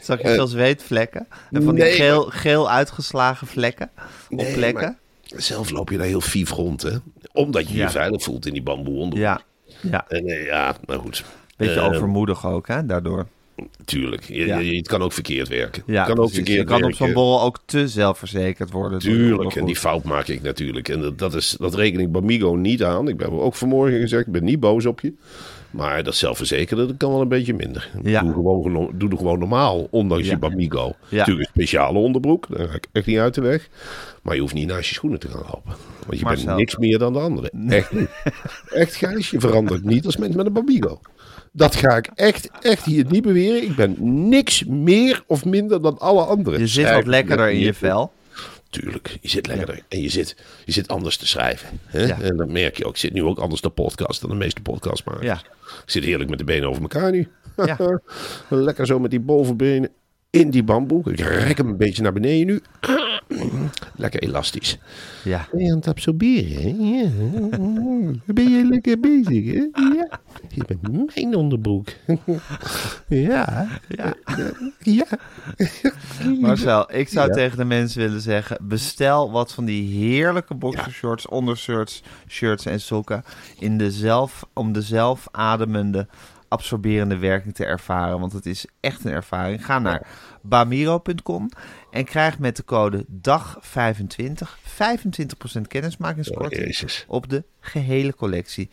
Zag 0.00 0.18
je 0.18 0.24
Eh, 0.28 0.34
veel 0.34 0.46
zweetvlekken? 0.46 1.26
En 1.50 1.62
van 1.62 1.74
die 1.74 1.84
nee, 1.84 1.92
geel, 1.92 2.22
geel 2.22 2.70
uitgeslagen 2.70 3.46
vlekken 3.46 3.90
op 4.30 4.38
Nee, 4.38 4.54
plekken? 4.54 4.98
maar 5.32 5.40
zelf 5.42 5.70
loop 5.70 5.90
je 5.90 5.96
daar 5.96 6.06
heel 6.06 6.20
vief 6.20 6.50
rond, 6.50 6.82
hè. 6.82 6.96
Omdat 7.32 7.68
je 7.68 7.76
Ja. 7.76 7.84
je 7.84 7.90
veilig 7.90 8.22
voelt 8.22 8.46
in 8.46 8.52
die 8.52 8.62
bamboe 8.62 8.94
onderbroek. 8.94 9.22
Ja, 9.22 9.40
ja. 9.90 10.04
En 10.08 10.26
eh, 10.26 10.44
ja, 10.46 10.76
nou 10.86 11.00
goed. 11.00 11.24
beetje 11.56 11.74
Eh, 11.80 11.86
overmoedig 11.86 12.46
ook, 12.46 12.68
hè, 12.68 12.86
daardoor. 12.86 13.26
Tuurlijk. 13.84 14.24
Je, 14.24 14.46
Ja. 14.46 14.58
je- 14.58 14.76
het 14.76 14.88
kan 14.88 15.02
ook 15.02 15.12
verkeerd 15.12 15.48
werken. 15.48 15.82
Ja, 15.86 16.04
het 16.04 16.14
kan 16.14 16.24
ook 16.24 16.30
verkeerd 16.32 16.58
je 16.58 16.64
kan 16.64 16.84
op 16.84 16.92
zo'n 16.92 17.12
borrel 17.12 17.42
ook 17.42 17.58
te 17.64 17.88
zelfverzekerd 17.88 18.70
worden. 18.70 18.98
Tuurlijk, 18.98 19.54
en 19.54 19.64
die 19.64 19.76
fout 19.76 20.04
maak 20.04 20.26
ik 20.28 20.42
natuurlijk. 20.42 20.88
En 20.88 21.00
dat, 21.00 21.18
dat, 21.18 21.34
is, 21.34 21.56
dat 21.60 21.74
reken 21.74 22.00
ik 22.00 22.12
Bamigo 22.12 22.54
niet 22.54 22.84
aan. 22.84 23.08
Ik 23.08 23.16
ben 23.16 23.30
ook 23.40 23.54
vanmorgen 23.54 24.00
gezegd, 24.00 24.26
ik 24.26 24.32
ben 24.32 24.44
niet 24.44 24.60
boos 24.60 24.86
op 24.86 25.00
je. 25.00 25.12
Maar 25.70 26.02
dat 26.02 26.14
zelfverzekerde, 26.14 26.86
dat 26.86 26.96
kan 26.96 27.10
wel 27.10 27.20
een 27.20 27.28
beetje 27.28 27.54
minder. 27.54 27.90
Ja. 28.02 28.20
Doe, 28.22 28.32
gewoon, 28.32 28.90
doe 28.94 29.08
het 29.08 29.18
gewoon 29.18 29.38
normaal, 29.38 29.86
ondanks 29.90 30.24
Ja. 30.26 30.30
je 30.32 30.38
Bamigo. 30.38 30.92
Natuurlijk 31.08 31.38
een 31.38 31.62
speciale 31.62 31.98
onderbroek, 31.98 32.46
daar 32.48 32.68
ga 32.68 32.74
ik 32.74 32.86
echt 32.92 33.06
niet 33.06 33.18
uit 33.18 33.34
de 33.34 33.40
weg. 33.40 33.68
Maar 34.22 34.34
je 34.34 34.40
hoeft 34.40 34.54
niet 34.54 34.66
naast 34.66 34.88
je 34.88 34.94
schoenen 34.94 35.18
te 35.18 35.28
gaan 35.28 35.42
lopen. 35.52 35.74
Want 36.06 36.18
je 36.18 36.24
Marcel. 36.24 36.46
bent 36.46 36.58
niks 36.58 36.76
meer 36.76 36.98
dan 36.98 37.12
de 37.12 37.18
anderen. 37.18 37.50
Echt 37.68 37.92
niet. 37.92 38.08
Echt 38.82 38.94
Gijs, 38.94 39.30
je 39.30 39.40
verandert 39.40 39.84
niet 39.84 40.06
als 40.06 40.16
mens 40.16 40.34
met 40.34 40.46
een 40.46 40.52
Bamigo. 40.52 41.00
Dat 41.56 41.76
ga 41.76 41.96
ik 41.96 42.10
echt, 42.14 42.48
echt 42.60 42.84
hier 42.84 43.04
niet 43.08 43.22
beweren. 43.22 43.62
Ik 43.62 43.76
ben 43.76 43.96
niks 44.28 44.64
meer 44.64 45.22
of 45.26 45.44
minder 45.44 45.82
dan 45.82 45.98
alle 45.98 46.22
anderen. 46.22 46.60
Je 46.60 46.66
zit 46.66 46.90
wat 46.90 47.06
lekkerder 47.06 47.50
in 47.50 47.58
je 47.58 47.74
vel. 47.74 48.12
Tuurlijk, 48.70 49.18
je 49.20 49.28
zit 49.28 49.46
lekkerder. 49.46 49.82
En 49.88 50.02
je 50.02 50.08
zit, 50.08 50.36
je 50.64 50.72
zit 50.72 50.88
anders 50.88 51.16
te 51.16 51.26
schrijven. 51.26 51.68
Hè? 51.84 52.06
Ja. 52.06 52.20
En 52.20 52.36
dat 52.36 52.48
merk 52.48 52.76
je 52.76 52.84
ook. 52.84 52.92
Ik 52.92 52.98
zit 52.98 53.12
nu 53.12 53.22
ook 53.22 53.38
anders 53.38 53.60
te 53.60 53.70
podcast 53.70 54.20
dan 54.20 54.30
de 54.30 54.36
meeste 54.36 54.60
podcastmakers. 54.60 55.26
Ja. 55.26 55.40
Ik 55.64 55.90
zit 55.90 56.04
heerlijk 56.04 56.30
met 56.30 56.38
de 56.38 56.44
benen 56.44 56.68
over 56.68 56.82
elkaar 56.82 57.10
nu. 57.10 57.28
Ja. 57.56 57.78
Lekker 58.48 58.86
zo 58.86 58.98
met 58.98 59.10
die 59.10 59.20
bovenbenen 59.20 59.90
in 60.30 60.50
die 60.50 60.62
bamboe. 60.62 61.02
Ik 61.10 61.20
rek 61.20 61.56
hem 61.56 61.68
een 61.68 61.76
beetje 61.76 62.02
naar 62.02 62.12
beneden 62.12 62.46
nu. 62.46 62.62
Lekker 63.96 64.22
elastisch. 64.22 64.78
Ja. 65.24 65.46
Ben 65.52 65.64
je 65.64 65.70
aan 65.70 65.76
het 65.76 65.88
absorberen? 65.88 66.86
Ja. 66.86 67.08
Ben 68.26 68.50
je 68.50 68.64
lekker 68.70 69.00
bezig, 69.00 69.44
hè? 69.46 69.66
Ja. 69.94 70.20
Je 70.48 70.64
bent 70.66 71.14
mijn 71.14 71.34
onderbroek. 71.36 71.88
Ja. 73.08 73.68
Ja. 73.88 74.14
Ja. 74.78 75.06
Marcel, 76.40 76.92
ik 76.94 77.08
zou 77.08 77.28
Ja. 77.28 77.34
tegen 77.34 77.56
de 77.58 77.64
mensen 77.64 78.00
willen 78.00 78.20
zeggen: 78.20 78.58
bestel 78.60 79.30
wat 79.30 79.52
van 79.52 79.64
die 79.64 79.98
heerlijke 79.98 80.54
boxershorts, 80.54 81.28
ondershirts, 81.28 82.02
shirts 82.28 82.66
en 82.66 82.80
sokken 82.80 83.24
in 83.58 83.78
de 83.78 83.90
zelf, 83.90 84.44
om 84.52 84.72
de 84.72 84.82
zelfademende, 84.82 86.06
absorberende 86.48 87.16
werking 87.16 87.54
te 87.54 87.64
ervaren. 87.64 88.20
Want 88.20 88.32
het 88.32 88.46
is 88.46 88.66
echt 88.80 89.04
een 89.04 89.12
ervaring. 89.12 89.64
Ga 89.64 89.78
naar 89.78 90.06
bamiro.com 90.42 91.48
en 91.90 92.04
krijg 92.04 92.38
met 92.38 92.56
de 92.56 92.64
code 92.64 93.06
DAG25 93.28 94.66
25% 95.58 95.60
kennismakingskorting 95.68 96.64
Oh, 96.82 97.14
op 97.14 97.28
de 97.28 97.44
gehele 97.60 98.14
collectie. 98.14 98.68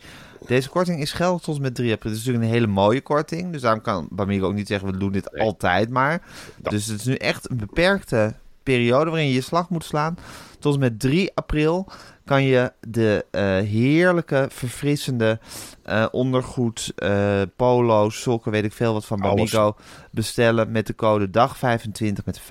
Deze 0.46 0.68
korting 0.68 1.00
is 1.00 1.12
geldig 1.12 1.42
tot 1.42 1.60
met 1.60 1.74
3 1.74 1.92
april. 1.92 2.12
Het 2.12 2.20
is 2.20 2.26
natuurlijk 2.26 2.52
een 2.52 2.60
hele 2.60 2.72
mooie 2.72 3.00
korting. 3.00 3.52
Dus 3.52 3.60
daarom 3.60 3.80
kan 3.80 4.08
Bamigo 4.10 4.46
ook 4.46 4.54
niet 4.54 4.66
zeggen, 4.66 4.92
we 4.92 4.96
doen 4.98 5.12
dit 5.12 5.38
altijd 5.38 5.88
maar. 5.88 6.22
Dus 6.62 6.86
het 6.86 7.00
is 7.00 7.06
nu 7.06 7.14
echt 7.14 7.50
een 7.50 7.56
beperkte 7.56 8.34
periode 8.64 9.10
waarin 9.10 9.28
je 9.28 9.34
je 9.34 9.40
slag 9.40 9.68
moet 9.68 9.84
slaan. 9.84 10.18
Tot 10.58 10.74
en 10.74 10.80
met 10.80 11.00
3 11.00 11.30
april 11.34 11.88
kan 12.24 12.42
je 12.42 12.72
de 12.88 13.24
eh, 13.30 13.42
heerlijke, 13.42 14.46
verfrissende 14.50 15.38
eh, 15.82 16.06
ondergoed, 16.10 16.92
eh, 16.96 17.42
polo, 17.56 18.10
sokken, 18.10 18.52
weet 18.52 18.64
ik 18.64 18.72
veel 18.72 18.92
wat 18.92 19.04
van. 19.04 19.20
Bamigo 19.20 19.76
bestellen 20.10 20.72
met 20.72 20.86
de 20.86 20.94
code 20.94 21.28
DAG25 21.28 22.24
met 22.24 22.40
25% 22.40 22.44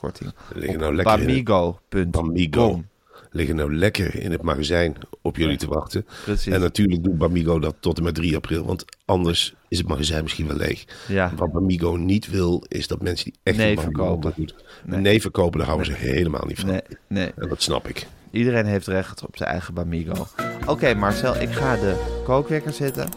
korting. 0.00 0.32
Liggen 0.54 0.74
Op 0.74 0.80
nou 0.80 0.94
lekker 0.94 1.18
bamigo.com. 1.18 2.10
Bamigo. 2.10 2.82
Liggen 3.32 3.56
nou 3.56 3.76
lekker 3.76 4.14
in 4.20 4.30
het 4.32 4.42
magazijn 4.42 4.94
op 5.22 5.36
jullie 5.36 5.56
te 5.56 5.66
wachten. 5.66 6.06
Precies. 6.24 6.52
En 6.52 6.60
natuurlijk 6.60 7.02
doet 7.04 7.18
Bamigo 7.18 7.58
dat 7.58 7.74
tot 7.80 7.98
en 7.98 8.04
met 8.04 8.14
3 8.14 8.36
april. 8.36 8.64
Want 8.64 8.84
anders 9.04 9.54
is 9.68 9.78
het 9.78 9.86
magazijn 9.88 10.22
misschien 10.22 10.46
wel 10.46 10.56
leeg. 10.56 10.84
Ja. 11.08 11.32
Wat 11.36 11.52
Bamigo 11.52 11.96
niet 11.96 12.30
wil, 12.30 12.64
is 12.68 12.86
dat 12.86 13.02
mensen 13.02 13.24
die 13.24 13.34
echt 13.42 13.56
Nee 13.56 13.78
verkopen. 13.78 14.12
ondergoed- 14.14 14.54
Nee. 14.84 15.00
Nee 15.00 15.20
verkopen, 15.20 15.58
daar 15.58 15.68
houden 15.68 15.86
ze 15.86 15.92
helemaal 15.98 16.44
niet 16.46 16.60
van. 16.60 16.68
Nee, 16.68 16.80
nee. 17.08 17.32
En 17.36 17.48
dat 17.48 17.62
snap 17.62 17.88
ik. 17.88 18.06
Iedereen 18.30 18.66
heeft 18.66 18.86
recht 18.86 19.26
op 19.26 19.36
zijn 19.36 19.48
eigen 19.50 19.74
Bamigo. 19.74 20.26
Oké, 20.66 20.94
Marcel, 20.94 21.36
ik 21.36 21.50
ga 21.50 21.76
de 21.76 22.20
kookwekker 22.24 22.72
zetten. 22.72 23.08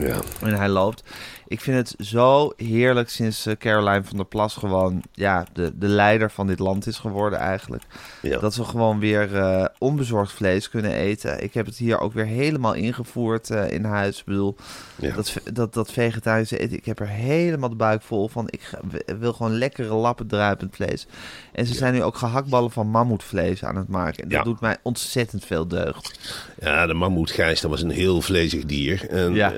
Ja. 0.00 0.20
En 0.42 0.54
hij 0.54 0.68
loopt. 0.68 1.02
Ik 1.50 1.60
vind 1.60 1.76
het 1.76 2.06
zo 2.06 2.52
heerlijk 2.56 3.08
sinds 3.10 3.46
eh, 3.46 3.56
Caroline 3.56 4.04
van 4.04 4.16
der 4.16 4.26
Plas 4.26 4.54
gewoon 4.54 5.02
ja, 5.12 5.46
de, 5.52 5.72
de 5.78 5.86
leider 5.86 6.30
van 6.30 6.46
dit 6.46 6.58
land 6.58 6.86
is 6.86 6.98
geworden 6.98 7.38
eigenlijk. 7.38 7.82
Ja. 8.22 8.38
Dat 8.38 8.54
we 8.56 8.64
gewoon 8.64 8.98
weer 8.98 9.36
eh, 9.36 9.64
onbezorgd 9.78 10.32
vlees 10.32 10.68
kunnen 10.68 10.92
eten. 10.92 11.42
Ik 11.42 11.54
heb 11.54 11.66
het 11.66 11.76
hier 11.76 12.00
ook 12.00 12.12
weer 12.12 12.24
helemaal 12.26 12.74
ingevoerd 12.74 13.50
eh, 13.50 13.70
in 13.70 13.84
huis. 13.84 14.18
Ik 14.18 14.24
bedoel, 14.24 14.56
Ja. 14.96 15.14
dat, 15.14 15.34
dat, 15.52 15.74
dat 15.74 15.92
vegetarische 15.92 16.58
eten, 16.58 16.76
ik 16.76 16.84
heb 16.84 17.00
er 17.00 17.08
helemaal 17.08 17.68
de 17.68 17.74
buik 17.76 18.02
vol 18.02 18.28
van. 18.28 18.46
Ik 18.50 18.60
ga- 18.62 18.80
wil 19.18 19.32
gewoon 19.32 19.58
lekkere 19.58 19.94
lappen 19.94 20.26
druipend 20.26 20.74
vlees. 20.74 21.06
En 21.52 21.66
ze 21.66 21.74
zijn 21.74 21.94
nu 21.94 22.02
ook 22.02 22.16
gehaktballen 22.16 22.70
van 22.70 22.86
mammoetvlees 22.88 23.64
aan 23.64 23.76
het 23.76 23.88
maken. 23.88 24.22
En 24.22 24.28
dat 24.28 24.44
doet 24.44 24.60
mij 24.60 24.76
ontzettend 24.82 25.44
veel 25.44 25.68
deugd. 25.68 26.18
Ja, 26.60 26.86
de 26.86 26.94
mammoet, 26.94 27.30
Gijs, 27.30 27.60
dat 27.60 27.70
was 27.70 27.82
een 27.82 27.90
heel 27.90 28.20
vlezig 28.22 28.64
dier. 28.64 29.08
En 29.08 29.34
Ja. 29.34 29.50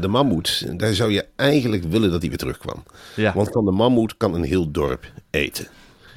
de 0.00 0.08
mammoet, 0.08 0.78
daar 0.78 0.94
zou 0.94 1.12
je 1.12 1.25
eigenlijk 1.36 1.84
willen 1.84 2.10
dat 2.10 2.20
hij 2.20 2.28
weer 2.28 2.38
terugkwam. 2.38 2.82
Ja. 3.16 3.32
Want 3.34 3.48
van 3.48 3.64
de 3.64 3.70
mammoet 3.70 4.16
kan 4.16 4.34
een 4.34 4.42
heel 4.42 4.70
dorp 4.70 5.12
eten. 5.30 5.66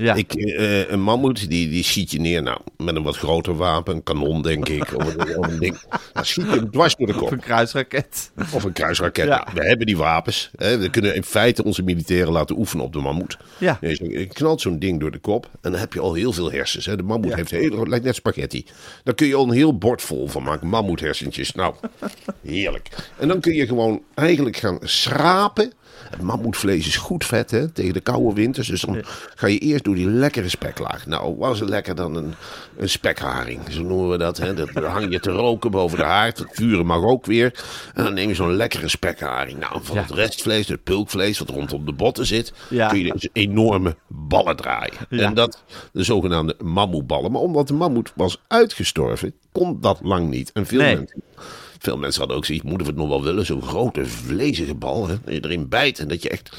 Ja. 0.01 0.13
Ik, 0.13 0.33
eh, 0.33 0.89
een 0.89 1.01
mammoet, 1.01 1.49
die, 1.49 1.69
die 1.69 1.83
schiet 1.83 2.11
je 2.11 2.19
neer. 2.19 2.43
Nou, 2.43 2.59
met 2.77 2.95
een 2.95 3.03
wat 3.03 3.17
groter 3.17 3.55
wapen, 3.55 3.95
een 3.95 4.03
kanon 4.03 4.41
denk 4.41 4.69
ik. 4.69 4.95
Of 4.95 5.15
een, 5.15 5.37
of 5.37 5.47
ding. 5.47 5.77
Dan 6.13 6.25
schiet 6.25 6.45
je 6.45 6.51
hem 6.51 6.71
dwars 6.71 6.95
door 6.95 7.07
de 7.07 7.13
Of 7.13 7.19
kop. 7.19 7.31
een 7.31 7.39
kruisraket. 7.39 8.31
Of 8.53 8.63
een 8.63 8.71
kruisraket. 8.73 9.25
Ja. 9.27 9.47
We 9.53 9.65
hebben 9.67 9.85
die 9.85 9.97
wapens. 9.97 10.49
Hè. 10.55 10.77
We 10.77 10.89
kunnen 10.89 11.15
in 11.15 11.23
feite 11.23 11.63
onze 11.63 11.83
militairen 11.83 12.31
laten 12.31 12.57
oefenen 12.57 12.85
op 12.85 12.93
de 12.93 12.99
mammoet. 12.99 13.37
Ja. 13.57 13.77
Dus 13.81 13.97
je 13.97 14.25
knalt 14.25 14.61
zo'n 14.61 14.79
ding 14.79 14.99
door 14.99 15.11
de 15.11 15.19
kop 15.19 15.49
en 15.61 15.71
dan 15.71 15.79
heb 15.79 15.93
je 15.93 15.99
al 15.99 16.13
heel 16.13 16.33
veel 16.33 16.51
hersens. 16.51 16.85
Hè. 16.85 16.95
De 16.95 17.03
mammoet 17.03 17.29
Ja. 17.29 17.35
heeft 17.35 17.51
heel, 17.51 17.87
lijkt 17.87 18.05
net 18.05 18.15
spaghetti. 18.15 18.65
Daar 19.03 19.15
kun 19.15 19.27
je 19.27 19.35
al 19.35 19.43
een 19.43 19.51
heel 19.55 19.77
bord 19.77 20.01
vol 20.01 20.27
van 20.27 20.43
maken. 20.43 20.67
Mammoethersentjes. 20.67 21.51
Nou, 21.51 21.73
heerlijk. 22.45 22.89
En 23.17 23.27
dan 23.27 23.39
kun 23.39 23.53
je 23.53 23.67
gewoon 23.67 24.01
eigenlijk 24.13 24.57
gaan 24.57 24.77
schrapen. 24.81 25.71
Het 26.09 26.21
mammoetvlees 26.21 26.87
is 26.87 26.97
goed 26.97 27.25
vet 27.25 27.51
hè, 27.51 27.67
tegen 27.69 27.93
de 27.93 27.99
koude 27.99 28.33
winters. 28.33 28.67
Dus 28.67 28.81
dan 28.81 29.01
ga 29.35 29.47
je 29.47 29.57
eerst 29.57 29.83
door 29.83 29.95
die 29.95 30.09
lekkere 30.09 30.49
speklaag. 30.49 31.05
Nou, 31.05 31.35
was 31.37 31.59
het 31.59 31.69
lekker 31.69 31.95
dan 31.95 32.15
een, 32.15 32.33
een 32.77 32.89
spekharing. 32.89 33.59
Zo 33.69 33.81
noemen 33.81 34.09
we 34.09 34.17
dat. 34.17 34.37
Hè. 34.37 34.53
Dat 34.53 34.69
dan 34.73 34.83
hang 34.83 35.11
je 35.11 35.19
te 35.19 35.31
roken 35.31 35.71
boven 35.71 35.97
de 35.97 36.03
haard. 36.03 36.37
Het 36.37 36.49
vuren 36.51 36.85
mag 36.85 37.03
ook 37.03 37.25
weer. 37.25 37.63
En 37.93 38.03
dan 38.03 38.13
neem 38.13 38.27
je 38.27 38.35
zo'n 38.35 38.53
lekkere 38.55 38.87
spekharing. 38.89 39.59
Nou, 39.59 39.79
van 39.83 39.95
Ja. 39.95 40.01
het 40.01 40.11
restvlees, 40.11 40.67
het 40.67 40.83
pulkvlees 40.83 41.39
wat 41.39 41.49
rondom 41.49 41.85
de 41.85 41.93
botten 41.93 42.25
zit. 42.25 42.53
Ja. 42.69 42.87
Kun 42.87 42.99
je 42.99 43.11
dus 43.11 43.29
enorme 43.33 43.95
ballen 44.07 44.55
draaien. 44.55 44.93
Ja. 45.09 45.23
En 45.25 45.33
dat 45.33 45.63
de 45.93 46.03
zogenaamde 46.03 46.55
mammoetballen. 46.63 47.31
Maar 47.31 47.41
omdat 47.41 47.67
de 47.67 47.73
mammoet 47.73 48.11
was 48.15 48.41
uitgestorven, 48.47 49.33
kon 49.51 49.77
dat 49.81 49.99
lang 50.03 50.29
niet. 50.29 50.51
En 50.53 50.65
veel 50.65 50.79
Nee. 50.81 50.95
mensen... 50.95 51.21
Veel 51.79 51.97
mensen 51.97 52.19
hadden 52.19 52.37
ook 52.37 52.45
zoiets, 52.45 52.63
moeten 52.63 52.85
we 52.87 52.91
het 52.93 53.01
nog 53.01 53.09
wel 53.09 53.23
willen? 53.23 53.45
Zo'n 53.45 53.61
grote 53.61 54.05
vlezige 54.05 54.75
bal, 54.75 55.07
hè? 55.07 55.17
dat 55.25 55.33
je 55.33 55.43
erin 55.43 55.69
bijt 55.69 55.99
en 55.99 56.07
dat 56.07 56.23
je 56.23 56.29
echt 56.29 56.49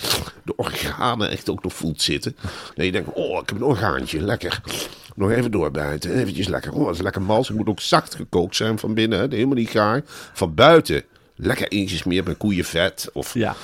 de 0.45 0.57
organen 0.57 1.31
echt 1.31 1.50
ook 1.50 1.62
nog 1.62 1.73
voelt 1.75 2.03
zitten. 2.03 2.37
Dat 2.75 2.85
je 2.85 2.93
denkt, 2.93 3.12
oh, 3.12 3.41
ik 3.43 3.49
heb 3.49 3.59
een 3.59 3.65
orgaantje, 3.65 4.21
lekker. 4.21 4.61
Nog 5.17 5.31
even 5.31 5.50
doorbijten, 5.50 6.19
eventjes 6.19 6.49
lekker. 6.49 6.73
Oh, 6.73 6.85
dat 6.87 6.95
is 6.95 7.00
lekker 7.00 7.23
mals. 7.23 7.49
Het 7.49 7.57
moet 7.57 7.69
ook 7.69 7.81
zacht 7.81 8.15
gekookt 8.15 8.57
zijn 8.57 8.79
van 8.79 8.95
binnen, 8.95 9.19
hè? 9.19 9.27
helemaal 9.31 9.55
niet 9.55 9.71
gaar. 9.71 10.03
Van 10.33 10.55
buiten 10.55 11.05
lekker 11.35 11.71
ingesmeerd 11.71 12.27
met 12.27 12.37
koeienvet 12.37 13.11
of 13.12 13.35
Ja. 13.35 13.57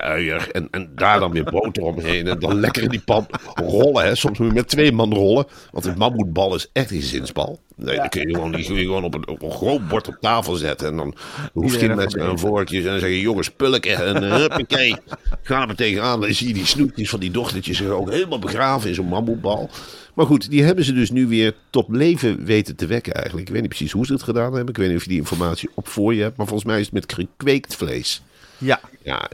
uier 0.00 0.50
en, 0.50 0.68
en 0.70 0.92
daar 0.94 1.20
dan 1.20 1.32
weer 1.32 1.44
boter 1.44 1.82
omheen. 1.82 2.26
En 2.26 2.38
dan 2.38 2.60
lekker 2.60 2.82
in 2.82 2.88
die 2.88 3.00
pan 3.00 3.26
rollen. 3.54 4.04
Hè. 4.04 4.14
Soms 4.14 4.38
moet 4.38 4.48
je 4.48 4.54
met 4.54 4.68
twee 4.68 4.92
man 4.92 5.14
rollen. 5.14 5.46
Want 5.70 5.84
een 5.84 5.98
mammoetbal 5.98 6.54
is 6.54 6.68
echt 6.72 6.90
een 6.90 7.02
zinsbal. 7.02 7.60
Nee, 7.76 7.96
dan 7.96 8.08
kun 8.08 8.28
je 8.28 8.34
gewoon, 8.34 8.52
die 8.52 8.64
kun 8.64 8.74
je 8.74 8.82
gewoon 8.82 9.04
op, 9.04 9.14
een, 9.14 9.28
op 9.28 9.42
een 9.42 9.50
groot 9.50 9.88
bord 9.88 10.08
op 10.08 10.16
tafel 10.20 10.54
zetten. 10.54 10.88
En 10.88 10.96
dan 10.96 11.14
hoeft 11.52 11.80
je 11.80 11.88
met 11.88 12.16
een 12.16 12.38
vorkje 12.38 12.78
en 12.78 12.84
dan 12.84 12.98
zeg 12.98 13.08
je... 13.08 13.20
Jongens, 13.20 13.50
pulken 13.50 14.06
en 14.06 14.24
uh, 14.24 14.36
huppakee. 14.36 14.96
Ga 15.42 15.68
er 15.68 15.76
tegenaan. 15.76 16.20
Dan 16.20 16.34
zie 16.34 16.48
je 16.48 16.54
die 16.54 16.66
snoetjes 16.66 17.08
van 17.08 17.20
die 17.20 17.30
dochtertjes 17.30 17.82
ook 17.82 18.10
helemaal 18.10 18.38
begraven 18.38 18.88
in 18.88 18.94
zo'n 18.94 19.06
mammoetbal. 19.06 19.70
Maar 20.14 20.26
goed, 20.26 20.50
die 20.50 20.62
hebben 20.62 20.84
ze 20.84 20.92
dus 20.92 21.10
nu 21.10 21.26
weer 21.26 21.54
tot 21.70 21.86
leven 21.88 22.44
weten 22.44 22.76
te 22.76 22.86
wekken 22.86 23.14
eigenlijk. 23.14 23.46
Ik 23.46 23.52
weet 23.52 23.62
niet 23.62 23.70
precies 23.70 23.92
hoe 23.92 24.06
ze 24.06 24.12
het 24.12 24.22
gedaan 24.22 24.52
hebben. 24.52 24.68
Ik 24.68 24.76
weet 24.76 24.88
niet 24.88 24.96
of 24.96 25.02
je 25.02 25.08
die 25.08 25.18
informatie 25.18 25.70
op 25.74 25.88
voor 25.88 26.14
je 26.14 26.22
hebt. 26.22 26.36
Maar 26.36 26.46
volgens 26.46 26.68
mij 26.68 26.78
is 26.78 26.84
het 26.84 26.94
met 26.94 27.12
gekweekt 27.12 27.76
vlees. 27.76 28.22
Ja. 28.58 28.80
Ja, 29.02 29.28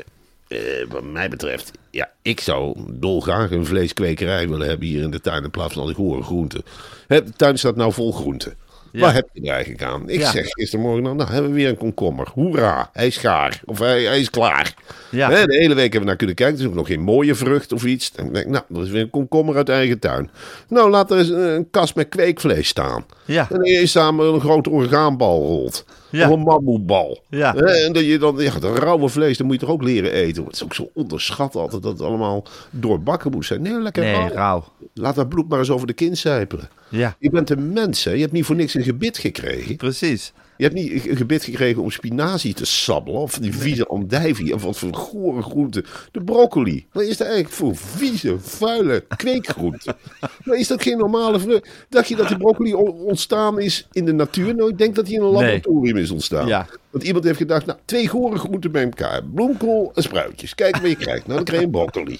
eh, 0.48 0.60
wat 0.88 1.04
mij 1.04 1.28
betreft, 1.28 1.70
ja, 1.90 2.10
ik 2.22 2.40
zou 2.40 2.76
dolgraag 2.88 3.50
een 3.50 3.66
vleeskwekerij 3.66 4.48
willen 4.48 4.68
hebben 4.68 4.86
hier 4.86 5.02
in 5.02 5.10
de 5.10 5.20
tuin 5.20 5.44
in 5.44 5.50
plaats 5.50 5.72
van 5.72 5.82
al 5.82 5.88
die 5.88 5.96
gore 5.96 6.22
groenten. 6.22 6.62
De 7.06 7.32
tuin 7.36 7.58
staat 7.58 7.76
nou 7.76 7.92
vol 7.92 8.12
groenten. 8.12 8.54
Ja. 8.92 9.00
Waar 9.00 9.14
heb 9.14 9.28
je 9.32 9.40
er 9.42 9.52
eigenlijk 9.52 9.82
aan? 9.82 10.08
Ik 10.08 10.20
Ja. 10.20 10.30
zeg 10.30 10.46
gistermorgen, 10.48 11.02
nou, 11.02 11.16
nou 11.16 11.30
hebben 11.30 11.50
we 11.50 11.56
weer 11.56 11.68
een 11.68 11.76
komkommer. 11.76 12.28
Hoera, 12.34 12.90
hij 12.92 13.06
is 13.06 13.16
gaar. 13.16 13.60
Of 13.64 13.78
hij, 13.78 14.02
hij 14.02 14.20
is 14.20 14.30
klaar. 14.30 14.74
Ja. 15.10 15.28
De 15.28 15.34
hele 15.58 15.74
week 15.74 15.82
hebben 15.82 16.00
we 16.00 16.06
naar 16.06 16.16
kunnen 16.16 16.36
kijken. 16.36 16.54
Het 16.54 16.64
is 16.64 16.70
ook 16.70 16.76
nog 16.76 16.86
geen 16.86 17.00
mooie 17.00 17.34
vrucht 17.34 17.72
of 17.72 17.84
iets. 17.84 18.12
Dan 18.12 18.32
denk 18.32 18.44
ik, 18.46 18.50
nou, 18.52 18.64
dat 18.68 18.84
is 18.84 18.90
weer 18.90 19.02
een 19.02 19.10
komkommer 19.10 19.56
uit 19.56 19.68
eigen 19.68 19.98
tuin. 19.98 20.30
Nou, 20.68 20.90
laat 20.90 21.10
er 21.10 21.18
eens 21.18 21.28
een, 21.28 21.54
een 21.54 21.70
kast 21.70 21.94
met 21.94 22.08
kweekvlees 22.08 22.68
staan. 22.68 23.04
Ja. 23.24 23.46
En 23.50 23.56
dan 23.56 23.64
is 23.64 23.90
samen 23.90 24.26
een 24.34 24.40
grote 24.40 24.70
orgaanbal 24.70 25.42
rolt. 25.42 25.84
Ja. 26.10 26.26
Of 26.28 26.32
een 26.34 26.40
mammoetbal. 26.42 27.22
Ja. 27.28 27.54
En 27.56 27.92
dat 27.92 28.04
je 28.04 28.18
dan, 28.18 28.36
ja, 28.38 28.58
dat 28.58 28.78
rauwe 28.78 29.08
vlees, 29.08 29.36
dat 29.36 29.46
moet 29.46 29.60
je 29.60 29.66
toch 29.66 29.74
ook 29.74 29.82
leren 29.82 30.12
eten. 30.12 30.44
Het 30.44 30.54
is 30.54 30.64
ook 30.64 30.74
zo 30.74 30.90
onderschat 30.94 31.54
altijd 31.56 31.82
dat 31.82 31.92
het 31.92 32.02
allemaal 32.02 32.44
doorbakken 32.70 33.30
moet 33.30 33.44
zijn. 33.46 33.62
Nee, 33.62 33.80
lekker 33.80 34.02
Nee, 34.02 34.12
rauw. 34.14 34.28
rauw. 34.34 34.64
Laat 34.94 35.14
dat 35.14 35.28
bloed 35.28 35.48
maar 35.48 35.58
eens 35.58 35.70
over 35.70 35.86
de 35.86 35.92
kin 35.92 36.16
sijpelen. 36.16 36.68
Ja, 36.90 37.16
Je 37.18 37.30
bent 37.30 37.50
een 37.50 37.72
mens, 37.72 38.04
hè? 38.04 38.10
Je 38.10 38.20
hebt 38.20 38.32
niet 38.32 38.44
voor 38.44 38.56
niks 38.56 38.74
een 38.74 38.82
gebit 38.82 39.18
gekregen. 39.18 39.76
precies. 39.76 40.32
Je 40.58 40.64
hebt 40.64 40.76
niet 40.76 41.06
een 41.06 41.16
gebit 41.16 41.44
gekregen 41.44 41.82
om 41.82 41.90
spinazie 41.90 42.54
te 42.54 42.66
sabbelen. 42.66 43.20
Of 43.20 43.38
die 43.38 43.54
vieze 43.54 43.86
andijvie. 43.86 44.54
Of 44.54 44.62
wat 44.62 44.78
voor 44.78 44.94
gore 44.94 45.42
groente. 45.42 45.84
De 46.12 46.24
broccoli. 46.24 46.86
Wat 46.92 47.02
is 47.02 47.16
dat 47.16 47.26
eigenlijk 47.26 47.56
voor 47.56 47.76
vieze, 47.76 48.36
vuile 48.40 49.04
kweekgroente? 49.16 49.96
Maar 50.44 50.58
is 50.58 50.68
dat 50.68 50.82
geen 50.82 50.98
normale 50.98 51.38
vrucht? 51.40 51.68
Dacht 51.88 52.08
je 52.08 52.16
dat 52.16 52.28
die 52.28 52.36
broccoli 52.36 52.74
on- 52.74 52.90
ontstaan 53.00 53.60
is 53.60 53.88
in 53.92 54.04
de 54.04 54.12
natuur? 54.12 54.54
Nou, 54.54 54.70
ik 54.70 54.78
denk 54.78 54.94
dat 54.94 55.06
hij 55.06 55.14
in 55.16 55.22
een 55.22 55.28
laboratorium 55.30 55.96
is 55.96 56.10
ontstaan. 56.10 56.46
Ja. 56.46 56.66
Want 56.90 57.04
iemand 57.04 57.24
heeft 57.24 57.36
gedacht, 57.38 57.66
nou, 57.66 57.78
twee 57.84 58.08
gore 58.08 58.38
groenten 58.38 58.72
bij 58.72 58.82
elkaar. 58.84 59.24
Bloemkool 59.24 59.90
en 59.94 60.02
spruitjes. 60.02 60.54
Kijk 60.54 60.76
wat 60.76 60.90
je 60.90 60.96
krijgt. 60.96 61.22
Nou, 61.26 61.34
dan 61.36 61.44
krijg 61.44 61.62
je 61.62 61.70
broccoli. 61.70 62.18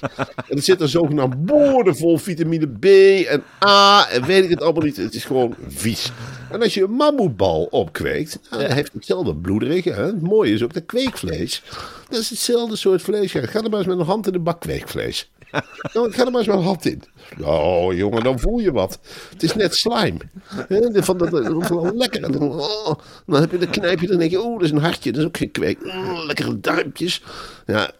En 0.48 0.56
het 0.56 0.64
zit 0.64 0.80
er 0.80 0.88
zogenaamd 0.88 1.44
boordevol 1.46 2.18
vitamine 2.18 2.66
B 2.66 2.84
en 3.28 3.42
A 3.66 4.08
en 4.10 4.24
weet 4.26 4.44
ik 4.44 4.50
het 4.50 4.62
allemaal 4.62 4.84
niet. 4.84 4.96
Het 4.96 5.14
is 5.14 5.24
gewoon 5.24 5.54
vies. 5.68 6.12
En 6.50 6.62
als 6.62 6.74
je 6.74 6.82
een 6.82 6.90
mammoetbal 6.90 7.64
opkweekt, 7.70 8.38
nou, 8.50 8.62
dan 8.62 8.72
heeft 8.72 8.92
hetzelfde 8.92 9.34
bloederige. 9.36 9.90
Hè? 9.90 10.04
Het 10.04 10.22
mooie 10.22 10.52
is 10.52 10.62
ook 10.62 10.74
dat 10.74 10.86
kweekvlees. 10.86 11.62
Dat 12.08 12.20
is 12.20 12.30
hetzelfde 12.30 12.76
soort 12.76 13.02
vlees. 13.02 13.32
Ja, 13.32 13.46
ga 13.46 13.62
er 13.62 13.70
maar 13.70 13.78
eens 13.78 13.88
met 13.88 13.98
een 13.98 14.04
hand 14.04 14.26
in 14.26 14.32
de 14.32 14.38
bak 14.38 14.60
kweekvlees. 14.60 15.30
Nou, 15.92 16.12
ga 16.12 16.24
er 16.24 16.30
maar 16.30 16.40
eens 16.40 16.48
met 16.48 16.56
een 16.56 16.62
hand 16.62 16.84
in. 16.86 17.02
Oh, 17.42 17.94
jongen, 17.94 18.22
dan 18.22 18.38
voel 18.38 18.58
je 18.58 18.72
wat. 18.72 18.98
Het 19.30 19.42
is 19.42 19.54
net 19.54 19.74
slime. 19.74 20.18
Hè, 20.44 21.02
Van 21.02 21.18
dat, 21.18 21.28
wel 21.28 21.94
lekker. 21.94 22.40
Oh, 22.40 22.94
dan 23.26 23.40
heb 23.40 23.50
je, 23.50 23.58
dan 23.58 23.70
knijp 23.70 24.00
je, 24.00 24.06
dan 24.06 24.18
denk 24.18 24.30
je, 24.30 24.40
oh, 24.40 24.52
dat 24.52 24.62
is 24.62 24.70
een 24.70 24.78
hartje. 24.78 25.12
Dat 25.12 25.20
is 25.20 25.26
ook 25.26 25.36
geen 25.36 25.50
kweek. 25.50 25.84
Mm, 25.84 26.26
lekkere 26.26 26.60
duimpjes. 26.60 27.22
Ja, 27.66 27.90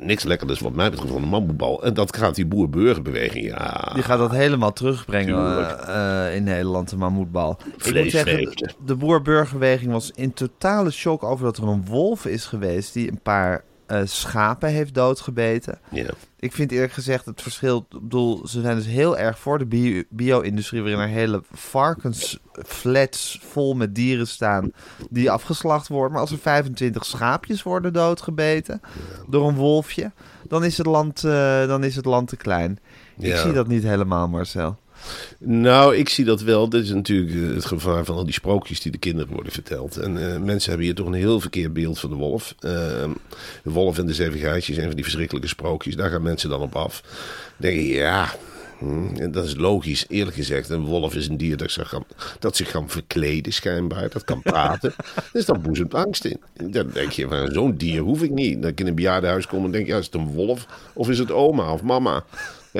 niks 0.00 0.22
lekkerder 0.22 0.58
wat 0.62 0.72
mij 0.72 0.90
betreft 0.90 1.12
van 1.12 1.22
een 1.22 1.28
mammoetbal. 1.28 1.84
En 1.84 1.94
dat 1.94 2.16
gaat 2.16 2.34
die 2.34 2.46
boer-burgerbeweging, 2.46 3.44
ja. 3.44 3.90
Die 3.94 4.02
gaat 4.02 4.18
dat 4.18 4.30
helemaal 4.30 4.72
terugbrengen 4.72 5.36
eh, 5.36 6.26
eh, 6.26 6.34
in 6.34 6.44
Nederland, 6.44 6.90
de 6.90 6.96
mammoetbal. 6.96 7.58
Ik 7.84 7.94
moet 7.94 8.10
zeggen, 8.10 8.54
de 8.84 8.94
boer-burgerbeweging 8.94 9.92
was 9.92 10.10
in 10.14 10.32
totale 10.32 10.90
shock 10.90 11.22
over 11.22 11.44
dat 11.44 11.56
er 11.56 11.68
een 11.68 11.84
wolf 11.84 12.26
is 12.26 12.44
geweest 12.44 12.92
die 12.92 13.10
een 13.10 13.20
paar 13.22 13.64
eh, 13.86 14.00
schapen 14.04 14.68
heeft 14.68 14.94
doodgebeten. 14.94 15.78
ja. 15.90 16.04
Ik 16.44 16.52
vind 16.52 16.72
eerlijk 16.72 16.92
gezegd 16.92 17.24
het 17.26 17.42
verschil. 17.42 17.86
Ik 17.90 18.00
bedoel, 18.00 18.46
ze 18.46 18.60
zijn 18.60 18.76
dus 18.76 18.86
heel 18.86 19.18
erg 19.18 19.38
voor 19.38 19.58
de 19.58 19.66
bio- 19.66 20.02
bio-industrie, 20.10 20.82
waarin 20.82 21.00
er 21.00 21.08
hele 21.08 21.42
varkensflats 21.52 23.40
vol 23.48 23.74
met 23.74 23.94
dieren 23.94 24.26
staan 24.26 24.70
die 25.10 25.30
afgeslacht 25.30 25.88
worden. 25.88 26.12
Maar 26.12 26.20
als 26.20 26.30
er 26.30 26.38
25 26.38 27.04
schaapjes 27.04 27.62
worden 27.62 27.92
doodgebeten 27.92 28.80
door 29.28 29.48
een 29.48 29.54
wolfje, 29.54 30.12
dan 30.48 30.64
is 30.64 30.78
het 30.78 30.86
land, 30.86 31.24
eh, 31.24 31.66
dan 31.66 31.84
is 31.84 31.96
het 31.96 32.04
land 32.04 32.28
te 32.28 32.36
klein. 32.36 32.78
Ik 33.18 33.26
Ja. 33.26 33.36
zie 33.42 33.52
dat 33.52 33.66
niet 33.66 33.82
helemaal, 33.82 34.28
Marcel. 34.28 34.76
Nou, 35.38 35.96
ik 35.96 36.08
zie 36.08 36.24
dat 36.24 36.42
wel. 36.42 36.68
Dit 36.68 36.82
is 36.82 36.90
natuurlijk 36.90 37.34
eh, 37.34 37.54
het 37.54 37.64
gevaar 37.64 38.04
van 38.04 38.16
al 38.16 38.24
die 38.24 38.34
sprookjes 38.34 38.80
die 38.80 38.92
de 38.92 38.98
kinderen 38.98 39.32
worden 39.32 39.52
verteld. 39.52 39.96
En 39.96 40.32
eh, 40.32 40.40
mensen 40.40 40.68
hebben 40.68 40.86
hier 40.86 40.94
toch 40.94 41.06
een 41.06 41.12
heel 41.12 41.40
verkeerd 41.40 41.72
beeld 41.72 41.98
van 41.98 42.10
de 42.10 42.16
wolf. 42.16 42.54
Eh, 42.58 42.70
de 43.62 43.70
wolf 43.70 43.98
en 43.98 44.06
de 44.06 44.14
zeven 44.14 44.38
geitjes, 44.38 44.76
een 44.76 44.86
van 44.86 44.94
die 44.94 45.04
verschrikkelijke 45.04 45.48
sprookjes. 45.48 45.96
Daar 45.96 46.10
gaan 46.10 46.22
mensen 46.22 46.50
dan 46.50 46.60
op 46.60 46.76
af. 46.76 47.02
Dan 47.56 47.70
denk 47.70 47.80
je, 47.80 47.86
ja, 47.86 48.34
hm, 48.78 49.30
dat 49.30 49.44
is 49.44 49.56
logisch. 49.56 50.04
Eerlijk 50.08 50.36
gezegd, 50.36 50.68
een 50.68 50.84
wolf 50.84 51.14
is 51.14 51.28
een 51.28 51.36
dier 51.36 51.56
dat 51.56 51.70
zich 51.70 51.88
kan, 51.88 52.04
dat 52.38 52.56
zich 52.56 52.70
kan 52.70 52.88
verkleden 52.88 53.52
schijnbaar. 53.52 54.08
Dat 54.08 54.24
kan 54.24 54.42
praten. 54.42 54.94
dus 55.32 55.44
dat 55.44 55.62
boezemt 55.62 55.94
angst 55.94 56.24
in. 56.24 56.40
Dan 56.70 56.90
denk 56.90 57.10
je, 57.10 57.28
van 57.28 57.48
zo'n 57.52 57.76
dier 57.76 58.00
hoef 58.00 58.22
ik 58.22 58.30
niet. 58.30 58.62
Dat 58.62 58.70
ik 58.70 58.80
in 58.80 58.86
een 58.86 58.94
bejaardenhuis 58.94 59.46
kom 59.46 59.64
en 59.64 59.70
denk, 59.70 59.86
ja, 59.86 59.98
is 59.98 60.06
het 60.06 60.14
een 60.14 60.32
wolf? 60.32 60.66
Of 60.92 61.08
is 61.08 61.18
het 61.18 61.30
oma 61.30 61.72
of 61.72 61.82
mama? 61.82 62.24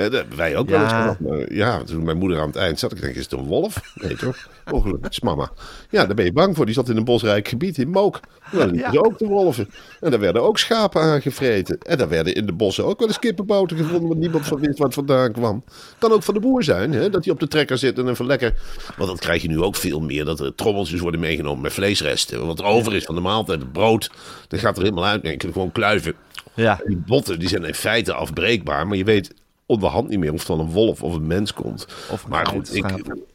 Dat 0.03 0.11
hebben 0.11 0.37
wij 0.37 0.55
ook 0.57 0.69
wel 0.69 0.81
eens 0.81 0.91
gehad. 0.91 1.19
Maar 1.19 1.53
ja, 1.53 1.83
toen 1.83 2.03
mijn 2.03 2.17
moeder 2.17 2.39
aan 2.39 2.47
het 2.47 2.55
eind 2.55 2.79
zat, 2.79 2.91
ik 2.91 3.01
denk, 3.01 3.15
is 3.15 3.23
het 3.23 3.31
een 3.31 3.45
wolf? 3.45 3.81
Nee 3.93 4.15
toch? 4.15 4.47
Het 5.01 5.11
is 5.11 5.19
mama. 5.19 5.51
Ja, 5.89 6.05
daar 6.05 6.15
ben 6.15 6.25
je 6.25 6.33
bang 6.33 6.55
voor. 6.55 6.65
Die 6.65 6.73
zat 6.73 6.89
in 6.89 6.97
een 6.97 7.03
bosrijk 7.03 7.47
gebied 7.47 7.77
in 7.77 7.89
Mook. 7.89 8.19
Daar 8.51 8.67
liepen 8.67 8.91
ze 8.91 9.05
ook 9.05 9.17
de 9.17 9.27
wolven. 9.27 9.69
En 9.99 10.11
daar 10.11 10.19
werden 10.19 10.41
ook 10.41 10.57
schapen 10.57 11.01
aangevreten. 11.01 11.77
En 11.79 11.97
daar 11.97 12.09
werden 12.09 12.35
in 12.35 12.45
de 12.45 12.53
bossen 12.53 12.85
ook 12.85 12.99
wel 12.99 13.07
eens 13.07 13.19
kippenbouten 13.19 13.77
gevonden... 13.77 14.07
waar 14.07 14.17
niemand 14.17 14.45
van 14.45 14.59
wist 14.59 14.77
het 14.77 14.93
vandaan 14.93 15.31
kwam. 15.31 15.63
Kan 15.97 16.11
ook 16.11 16.23
van 16.23 16.33
de 16.33 16.39
boer 16.39 16.63
zijn, 16.63 16.93
hè? 16.93 17.09
dat 17.09 17.23
hij 17.23 17.33
op 17.33 17.39
de 17.39 17.47
trekker 17.47 17.77
zit 17.77 17.97
en 17.97 18.09
even 18.09 18.25
lekker... 18.25 18.53
Want 18.97 19.09
dat 19.09 19.19
krijg 19.19 19.41
je 19.41 19.47
nu 19.47 19.61
ook 19.61 19.75
veel 19.75 19.99
meer, 19.99 20.25
dat 20.25 20.39
er 20.39 20.55
trommeltjes 20.55 20.99
worden 20.99 21.19
meegenomen 21.19 21.61
met 21.61 21.73
vleesresten. 21.73 22.45
Wat 22.45 22.59
er 22.59 22.65
over 22.65 22.95
is 22.95 23.05
van 23.05 23.15
de 23.15 23.21
maaltijd, 23.21 23.59
het 23.59 23.71
brood, 23.71 24.11
dat 24.47 24.59
gaat 24.59 24.77
er 24.77 24.83
helemaal 24.83 25.05
uit. 25.05 25.23
Nee, 25.23 25.31
je 25.31 25.37
kunt 25.37 25.53
gewoon 25.53 25.71
kluiven. 25.71 26.13
Ja, 26.53 26.81
Die 26.85 27.03
botten 27.05 27.39
die 27.39 27.49
zijn 27.49 27.63
in 27.63 27.73
feite 27.73 28.13
afbreekbaar, 28.13 28.87
maar 28.87 28.97
je 28.97 29.03
weet 29.03 29.33
onderhand 29.67 30.09
niet 30.09 30.19
meer 30.19 30.31
of 30.31 30.37
het 30.37 30.47
van 30.47 30.59
een 30.59 30.71
wolf 30.71 31.03
of 31.03 31.13
een 31.15 31.27
mens 31.27 31.53
komt. 31.53 31.87
Of 32.11 32.27
maar 32.27 32.45
goed, 32.45 32.75
ik, 32.75 32.85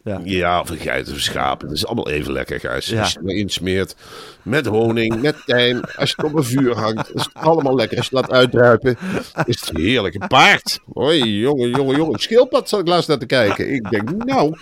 ja. 0.05 0.21
Ja. 0.25 0.61
of 0.61 0.71
een 0.71 0.77
geit 0.77 1.09
of 1.09 1.14
een 1.14 1.21
schaap. 1.21 1.61
Het 1.61 1.71
is 1.71 1.87
allemaal 1.87 2.09
even 2.09 2.33
lekker, 2.33 2.61
Gijs. 2.61 2.87
Ja. 2.87 3.01
Als 3.01 3.12
je 3.12 3.21
erin 3.25 3.49
smeert, 3.49 3.95
met 4.43 4.66
honing, 4.66 5.21
met 5.23 5.37
tijm, 5.47 5.81
als 5.97 6.11
je 6.11 6.14
het 6.16 6.25
op 6.25 6.35
een 6.35 6.45
vuur 6.45 6.77
hangt, 6.77 7.14
is 7.14 7.25
het 7.25 7.35
allemaal 7.35 7.75
lekker. 7.75 7.97
Als 7.97 8.09
je 8.09 8.16
het 8.16 8.29
laat 8.29 8.38
uitdruipen, 8.38 8.97
is 9.45 9.61
het 9.61 9.71
heerlijk. 9.79 10.14
Een 10.14 10.29
paard. 10.29 10.79
Hoi, 10.93 11.38
jongen, 11.38 11.71
jongen, 11.71 11.97
jongen. 11.97 12.12
Een 12.12 12.19
schildpad 12.21 12.69
zat 12.69 12.81
ik 12.81 12.88
laatst 12.88 13.09
naar 13.09 13.19
te 13.19 13.27
kijken. 13.27 13.73
Ik 13.75 13.90
denk, 13.90 14.25
nou, 14.25 14.57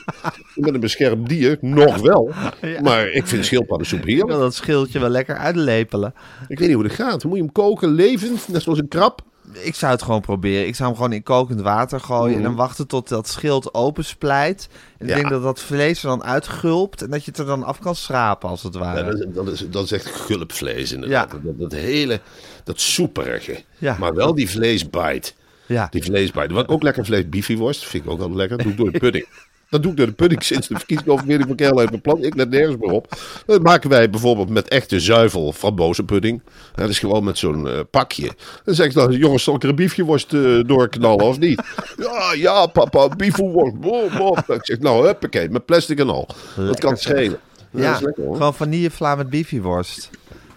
ik 0.54 0.62
ben 0.62 0.74
een 0.74 0.80
beschermd 0.80 1.28
dier. 1.28 1.58
Nog 1.60 1.96
wel. 1.96 2.30
Maar 2.82 3.08
ik 3.10 3.26
vind 3.26 3.44
schildpaddensoep 3.44 3.98
ik 4.00 4.06
heerlijk. 4.06 4.28
wil 4.28 4.38
dat 4.38 4.54
schildje 4.54 4.98
wel 4.98 5.08
lekker 5.08 5.36
uitlepelen. 5.36 6.14
Ik 6.48 6.58
weet 6.58 6.68
niet 6.68 6.76
hoe 6.76 6.86
dat 6.86 6.92
gaat. 6.96 7.24
Moet 7.24 7.36
je 7.36 7.42
hem 7.42 7.52
koken, 7.52 7.88
levend, 7.88 8.48
net 8.48 8.62
zoals 8.62 8.78
een 8.78 8.88
krab? 8.88 9.22
Ik 9.52 9.74
zou 9.74 9.92
het 9.92 10.02
gewoon 10.02 10.20
proberen. 10.20 10.66
Ik 10.66 10.74
zou 10.74 10.88
hem 10.88 10.96
gewoon 10.98 11.12
in 11.12 11.22
kokend 11.22 11.60
water 11.60 12.00
gooien 12.00 12.36
en 12.36 12.42
dan 12.42 12.54
wachten 12.54 12.86
tot 12.86 13.08
dat 13.08 13.28
schild 13.28 13.74
opensplijt. 13.74 14.68
En 14.98 15.04
ik 15.06 15.08
Ja. 15.08 15.16
denk 15.16 15.28
dat 15.30 15.42
dat 15.42 15.60
vlees 15.60 16.02
er 16.02 16.08
dan 16.08 16.24
uitgulpt 16.24 17.02
en 17.02 17.10
dat 17.10 17.24
je 17.24 17.30
het 17.30 17.40
er 17.40 17.46
dan 17.46 17.62
af 17.62 17.78
kan 17.78 17.94
schrapen 17.94 18.48
als 18.48 18.62
het 18.62 18.74
Ja, 18.74 18.80
ware. 18.80 19.04
dat, 19.04 19.14
is, 19.18 19.24
dat, 19.34 19.48
is, 19.48 19.64
dat 19.70 19.84
is 19.84 19.92
echt 19.92 20.06
gulpvlees 20.06 20.92
inderdaad. 20.92 21.32
Ja. 21.32 21.38
Dat, 21.44 21.58
dat 21.58 21.72
hele, 21.72 22.20
dat 22.64 22.80
soeperige. 22.80 23.62
Ja. 23.78 23.96
Maar 23.98 24.14
wel 24.14 24.34
die 24.34 24.50
vleesbite. 24.50 25.32
Ja. 25.66 25.86
Die 25.90 26.02
vleesbite. 26.04 26.54
Wat 26.54 26.68
ook 26.68 26.82
lekker 26.82 27.04
vlees, 27.04 27.28
biefieworst. 27.28 27.86
Vind 27.86 28.04
ik 28.04 28.10
ook 28.10 28.18
wel 28.18 28.34
lekker. 28.34 28.58
Doe 28.58 28.70
ik 28.72 28.76
door 28.76 28.92
de 28.92 28.98
pudding. 28.98 29.26
Dat 29.70 29.82
doe 29.82 29.90
ik 29.90 29.96
door 29.96 30.06
de 30.06 30.12
pudding 30.12 30.42
sinds 30.42 30.68
de 30.68 30.76
verkiezingsoverwinning 30.76 31.52
van 31.56 31.78
heeft 31.78 31.90
mijn 31.90 32.00
plan. 32.00 32.22
Ik 32.24 32.34
let 32.34 32.50
nergens 32.50 32.76
meer 32.80 32.90
op. 32.90 33.16
Dat 33.46 33.62
maken 33.62 33.90
wij 33.90 34.10
bijvoorbeeld 34.10 34.48
met 34.48 34.68
echte 34.68 35.00
zuivel 35.00 35.52
frambozenpudding. 35.52 36.42
Dat 36.74 36.88
is 36.88 36.98
gewoon 36.98 37.24
met 37.24 37.38
zo'n 37.38 37.68
eh, 37.68 37.80
pakje. 37.90 38.30
Dan 38.64 38.74
zeg 38.74 38.86
ik 38.86 38.94
dan, 38.94 39.12
jongens, 39.12 39.42
zal 39.42 39.54
ik 39.54 39.62
er 39.62 39.68
een 39.68 39.74
biefjeworst 39.74 40.32
eh, 40.34 40.60
doorknallen 40.66 41.24
of 41.24 41.38
niet? 41.38 41.62
Ja, 41.96 42.32
ja, 42.36 42.66
papa, 42.66 43.08
biefjeworst. 43.08 43.80
Boom, 43.80 44.08
boom. 44.18 44.36
Ik 44.46 44.58
zeg, 44.66 44.78
nou, 44.78 45.06
huppakee, 45.06 45.48
met 45.50 45.64
plastic 45.66 45.98
en 45.98 46.08
al. 46.08 46.28
dat 46.56 46.80
kan 46.80 46.96
schelen. 46.96 47.38
Ja, 47.70 47.82
Ja, 47.82 47.98
lekker 48.02 48.22
gewoon 48.22 48.54
vanillevla 48.54 49.14
met 49.14 49.30
biefieworst. 49.30 50.10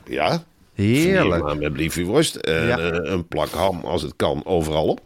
Ja, 0.06 0.44
Heerlijk. 0.74 1.44
maar 1.44 1.58
met 1.58 1.74
biefjeworst 1.74 2.36
en 2.36 2.66
Ja. 2.68 2.78
eh, 2.80 3.12
een 3.12 3.28
plak 3.28 3.50
ham 3.50 3.82
als 3.84 4.02
het 4.02 4.14
kan 4.16 4.46
overal 4.46 4.86
op. 4.88 5.00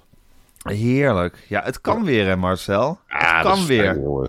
Heerlijk. 0.74 1.46
Ja, 1.48 1.62
het 1.64 1.82
kan 1.82 2.04
weer 2.04 2.28
hè 2.28 2.36
Marcel. 2.36 3.00
Het 3.08 3.42
kan 3.44 3.66
weer. 3.66 3.84
fijn. 3.94 4.28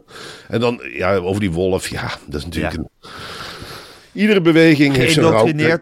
En 0.49 0.61
dan 0.61 0.81
ja, 0.92 1.14
over 1.16 1.40
die 1.40 1.53
wolf, 1.53 1.88
ja, 1.88 2.11
dat 2.27 2.35
is 2.40 2.44
natuurlijk 2.44 2.75
Ja. 2.75 2.81
een... 2.81 2.88
Iedere 4.12 4.40
beweging 4.40 4.96
heeft 4.96 5.12
zijn 5.12 5.25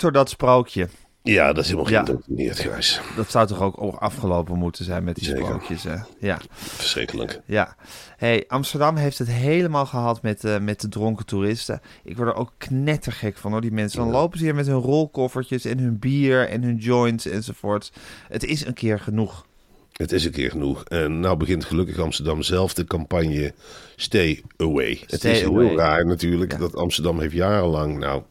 door 0.01 0.13
dat 0.13 0.29
sprookje. 0.29 0.89
Ja, 1.23 1.53
dat 1.53 1.65
is 1.65 1.71
helemaal 1.71 1.91
Ja. 1.91 2.03
geïndoctrineerd, 2.03 2.59
Gijs. 2.59 3.01
Dat 3.17 3.31
zou 3.31 3.47
toch 3.47 3.61
ook 3.77 3.97
afgelopen 3.97 4.59
moeten 4.59 4.85
zijn 4.85 5.05
met 5.05 5.15
die 5.15 5.25
Zeker. 5.25 5.45
sprookjes, 5.45 5.83
hè? 5.83 5.95
Ja, 6.19 6.39
Verschrikkelijk. 6.51 7.41
ja. 7.47 7.77
Hey, 8.17 8.45
Amsterdam 8.49 8.97
heeft 8.97 9.19
het 9.19 9.29
helemaal 9.31 9.87
gehad 9.87 10.23
met, 10.23 10.45
eh, 10.45 10.59
met 10.59 10.81
de 10.81 10.89
dronken 10.89 11.27
toeristen. 11.27 11.81
Ik 12.05 12.17
word 12.17 12.29
er 12.29 12.35
ook 12.35 12.53
knettergek 12.59 13.37
van, 13.37 13.53
hoor, 13.53 13.61
die 13.61 13.73
mensen. 13.73 13.99
Dan 14.01 14.11
lopen 14.11 14.39
ze 14.39 14.45
hier 14.45 14.55
met 14.55 14.67
hun 14.67 14.81
rolkoffertjes 14.81 15.65
en 15.65 15.79
hun 15.79 15.99
bier 15.99 16.49
en 16.49 16.63
hun 16.63 16.77
joints 16.77 17.27
enzovoort. 17.27 17.93
Het 18.29 18.45
is 18.45 18.67
een 18.67 18.75
keer 18.75 19.01
genoeg. 19.01 19.47
Het 19.95 20.13
is 20.13 20.25
een 20.25 20.33
keer 20.33 20.51
genoeg. 20.51 20.85
En 20.85 21.21
nou 21.21 21.37
begint 21.37 21.65
gelukkig 21.65 21.99
Amsterdam 21.99 22.43
zelf 22.43 22.75
de 22.75 22.85
campagne 22.85 23.53
Stay 23.97 24.43
Away. 24.57 25.01
het 25.07 25.25
is 25.25 25.43
away. 25.45 25.67
heel 25.67 25.77
raar 25.77 26.07
natuurlijk 26.07 26.53
Ja. 26.53 26.59
dat 26.59 26.77
Amsterdam 26.77 27.21
heeft 27.21 27.35
jarenlang... 27.35 27.99
Nou, 27.99 28.23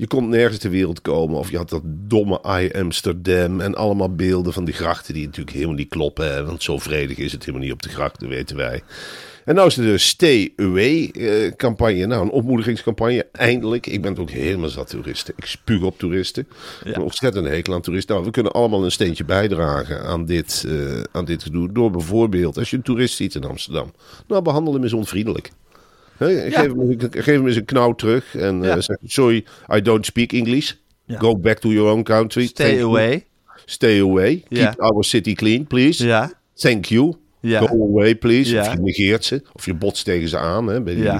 je 0.00 0.06
kon 0.06 0.28
nergens 0.28 0.58
ter 0.58 0.70
wereld 0.70 1.02
komen 1.02 1.38
of 1.38 1.50
je 1.50 1.56
had 1.56 1.68
dat 1.68 1.82
domme 1.84 2.40
I 2.60 2.70
Amsterdam... 2.78 3.60
en 3.60 3.74
allemaal 3.74 4.14
beelden 4.14 4.52
van 4.52 4.64
die 4.64 4.74
grachten 4.74 5.14
die 5.14 5.24
natuurlijk 5.24 5.56
helemaal 5.56 5.76
niet 5.76 5.88
kloppen. 5.88 6.32
Hè, 6.32 6.44
want 6.44 6.62
zo 6.62 6.78
vredig 6.78 7.18
is 7.18 7.32
het 7.32 7.44
helemaal 7.44 7.66
niet 7.66 7.72
op 7.72 7.82
de 7.82 7.88
grachten, 7.88 8.28
weten 8.28 8.56
wij. 8.56 8.82
En 9.44 9.54
nou 9.54 9.66
is 9.66 9.76
er 9.76 9.84
de 9.84 9.98
Stay 9.98 10.52
Away 10.56 11.10
eh, 11.10 11.52
campagne. 11.56 12.06
Nou, 12.06 12.22
een 12.22 12.30
opmoedigingscampagne. 12.30 13.26
Eindelijk. 13.32 13.86
Ik 13.86 14.02
ben 14.02 14.18
ook 14.18 14.30
helemaal 14.30 14.68
zat 14.68 14.88
toeristen. 14.88 15.34
Ik 15.36 15.44
spuug 15.44 15.82
op 15.82 15.98
toeristen. 15.98 16.48
Ik 16.84 16.92
ben 16.92 17.02
ontzettend 17.02 17.46
hekel 17.46 17.74
aan 17.74 17.80
toeristen. 17.80 18.14
Nou, 18.14 18.26
we 18.26 18.32
kunnen 18.32 18.52
allemaal 18.52 18.84
een 18.84 18.90
steentje 18.90 19.24
bijdragen 19.24 20.02
aan 20.02 20.24
dit, 20.24 20.64
eh 20.68 21.02
aan 21.12 21.24
dit 21.24 21.42
gedoe. 21.42 21.72
Door 21.72 21.90
bijvoorbeeld, 21.90 22.58
als 22.58 22.70
je 22.70 22.76
een 22.76 22.82
toerist 22.82 23.16
ziet 23.16 23.34
in 23.34 23.44
Amsterdam. 23.44 23.92
Nou, 24.26 24.42
behandel 24.42 24.72
hem 24.72 24.82
eens 24.82 24.92
onvriendelijk. 24.92 25.50
Hè, 26.20 26.50
geef, 26.50 26.54
hem, 26.54 26.96
geef 27.10 27.24
hem 27.24 27.46
eens 27.46 27.56
een 27.56 27.64
knauw 27.64 27.94
terug. 27.94 28.36
En 28.36 28.62
eh, 28.62 28.68
Ja. 28.68 28.80
zeg, 28.80 28.96
sorry, 29.04 29.44
I 29.74 29.82
don't 29.82 30.06
speak 30.06 30.32
English. 30.32 30.72
Ja. 31.04 31.18
Go 31.18 31.36
back 31.36 31.58
to 31.58 31.68
your 31.68 31.90
own 31.90 32.02
country. 32.02 32.42
Thank 32.52 32.68
Stay 32.70 32.76
you. 32.76 32.88
away. 32.88 33.24
Stay 33.64 34.00
away. 34.00 34.44
Keep 34.48 34.80
our 34.80 35.04
city 35.04 35.34
clean, 35.34 35.66
please. 35.66 36.28
Thank 36.54 36.84
you. 36.84 37.14
Go 37.42 37.66
away, 37.66 38.14
please. 38.14 38.58
Of 38.58 38.72
je 38.72 38.78
negeert 38.80 39.24
ze. 39.24 39.42
Of 39.52 39.64
je 39.66 39.74
botst 39.74 40.04
tegen 40.04 40.28
ze 40.28 40.38
aan. 40.38 40.66
Hè, 40.66 40.82
bij 40.82 40.94
die 40.94 41.10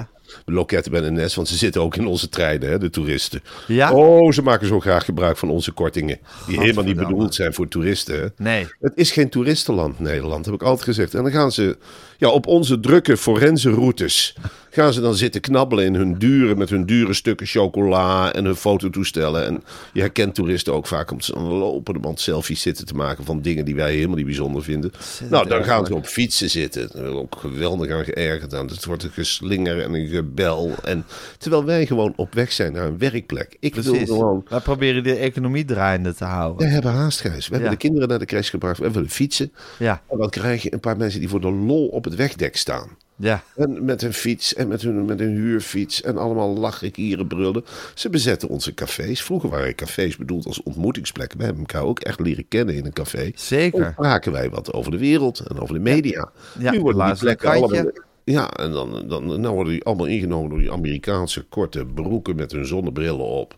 loketten 0.45 0.91
bij 0.91 1.01
de 1.01 1.11
NS. 1.11 1.35
Want 1.35 1.47
ze 1.47 1.57
zitten 1.57 1.81
ook 1.81 1.95
in 1.95 2.05
onze 2.07 2.29
treinen, 2.29 2.69
hè, 2.69 2.77
de 2.77 2.89
toeristen. 2.89 3.41
Ja? 3.67 3.93
Oh, 3.93 4.31
ze 4.31 4.41
maken 4.41 4.67
zo 4.67 4.79
graag 4.79 5.05
gebruik 5.05 5.37
van 5.37 5.49
onze 5.49 5.71
kortingen. 5.71 6.19
Die 6.47 6.59
helemaal 6.59 6.83
niet 6.83 6.95
bedoeld 6.97 7.35
zijn 7.35 7.53
voor 7.53 7.67
toeristen. 7.67 8.19
Hè. 8.21 8.27
Nee. 8.37 8.67
Het 8.79 8.93
is 8.95 9.11
geen 9.11 9.29
toeristenland, 9.29 9.99
Nederland, 9.99 10.45
heb 10.45 10.53
ik 10.53 10.63
altijd 10.63 10.83
gezegd. 10.83 11.13
En 11.13 11.23
dan 11.23 11.31
gaan 11.31 11.51
ze 11.51 11.77
ja, 12.17 12.29
op 12.29 12.47
onze 12.47 12.79
drukke 12.79 13.17
forense 13.17 13.69
routes... 13.69 14.35
gaan 14.71 14.93
ze 14.93 15.01
dan 15.01 15.15
zitten 15.15 15.41
knabbelen 15.41 15.85
in 15.85 15.95
hun 15.95 16.17
dure... 16.17 16.55
met 16.55 16.69
hun 16.69 16.85
dure 16.85 17.13
stukken 17.13 17.47
chocola 17.47 18.33
en 18.33 18.45
hun 18.45 18.55
fototoestellen. 18.55 19.45
En 19.45 19.63
je 19.93 19.99
herkent 19.99 20.35
toeristen 20.35 20.73
ook 20.73 20.87
vaak... 20.87 21.11
om 21.11 21.21
zo'n 21.21 21.43
lopende 21.43 21.99
band 21.99 22.19
selfies 22.19 22.61
zitten 22.61 22.85
te 22.85 22.95
maken... 22.95 23.23
van 23.23 23.41
dingen 23.41 23.65
die 23.65 23.75
wij 23.75 23.93
helemaal 23.93 24.15
niet 24.15 24.25
bijzonder 24.25 24.63
vinden. 24.63 24.91
Nou, 25.29 25.47
dan 25.47 25.63
gaan 25.63 25.85
ze 25.85 25.95
op 25.95 26.05
fietsen 26.05 26.49
zitten. 26.49 26.89
Daar 26.93 27.03
ben 27.03 27.11
ik 27.11 27.17
ook 27.17 27.35
geweldig 27.37 27.91
aan 27.91 28.03
geërgerd 28.03 28.53
aan. 28.53 28.67
Het 28.67 28.85
wordt 28.85 29.03
een 29.03 29.11
geslinger 29.11 29.81
en 29.81 29.93
een 29.93 30.07
gebel. 30.07 30.75
En, 30.83 31.05
terwijl 31.37 31.65
wij 31.65 31.85
gewoon 31.85 32.13
op 32.15 32.33
weg 32.33 32.51
zijn 32.51 32.73
naar 32.73 32.85
een 32.85 32.97
werkplek. 32.97 33.57
Ik 33.59 33.75
wil 33.75 33.83
Precies. 33.83 34.09
gewoon... 34.09 34.45
Wij 34.49 34.59
proberen 34.59 35.03
de 35.03 35.15
economie 35.15 35.65
draaiende 35.65 36.13
te 36.13 36.25
houden. 36.25 36.67
We 36.67 36.73
hebben 36.73 36.91
haast, 36.91 37.19
Gijs. 37.19 37.47
We 37.47 37.53
hebben 37.53 37.71
de 37.71 37.77
kinderen 37.77 38.07
naar 38.07 38.19
de 38.19 38.25
crash 38.25 38.49
gebracht. 38.49 38.79
We 38.79 38.91
willen 38.91 39.09
fietsen. 39.09 39.51
Ja. 39.79 40.01
En 40.09 40.17
dan 40.17 40.29
krijg 40.29 40.63
je 40.63 40.73
een 40.73 40.79
paar 40.79 40.97
mensen 40.97 41.19
die 41.19 41.29
voor 41.29 41.41
de 41.41 41.51
lol 41.51 41.87
op 41.87 42.03
het 42.03 42.15
wegdek 42.15 42.57
staan. 42.57 42.97
Ja. 43.21 43.43
En 43.55 43.85
met 43.85 44.01
een 44.01 44.13
fiets 44.13 44.53
en 44.53 44.67
met 44.67 44.81
hun, 44.81 45.05
met 45.05 45.19
een 45.19 45.35
huurfiets 45.35 46.01
en 46.01 46.17
allemaal 46.17 46.57
lachen, 46.57 46.91
kieren, 46.91 47.27
brullen. 47.27 47.65
Ze 47.93 48.09
bezetten 48.09 48.49
onze 48.49 48.73
cafés. 48.73 49.23
Vroeger 49.23 49.49
waren 49.49 49.75
cafés 49.75 50.17
bedoeld 50.17 50.45
als 50.45 50.63
ontmoetingsplekken. 50.63 51.37
We 51.37 51.43
hebben 51.43 51.61
elkaar 51.61 51.83
ook 51.83 51.99
echt 51.99 52.19
leren 52.19 52.47
kennen 52.47 52.75
in 52.75 52.85
een 52.85 52.93
café. 52.93 53.31
Zeker. 53.35 53.93
Dan 53.97 54.33
wij 54.33 54.49
wat 54.49 54.73
over 54.73 54.91
de 54.91 54.97
wereld 54.97 55.39
en 55.39 55.59
over 55.59 55.73
de 55.73 55.79
media. 55.79 56.31
Ja, 56.59 56.71
nu 56.71 56.79
worden 56.79 57.05
die 57.05 57.17
plekken 57.17 57.49
allemaal... 57.49 57.91
Ja, 58.23 58.49
en 58.51 58.71
dan, 58.71 59.03
dan 59.07 59.41
nou 59.41 59.53
worden 59.53 59.73
die 59.73 59.83
allemaal 59.83 60.05
ingenomen 60.05 60.49
door 60.49 60.59
die 60.59 60.71
Amerikaanse 60.71 61.43
korte 61.43 61.85
broeken 61.85 62.35
met 62.35 62.51
hun 62.51 62.65
zonnebrillen 62.65 63.25
op. 63.25 63.55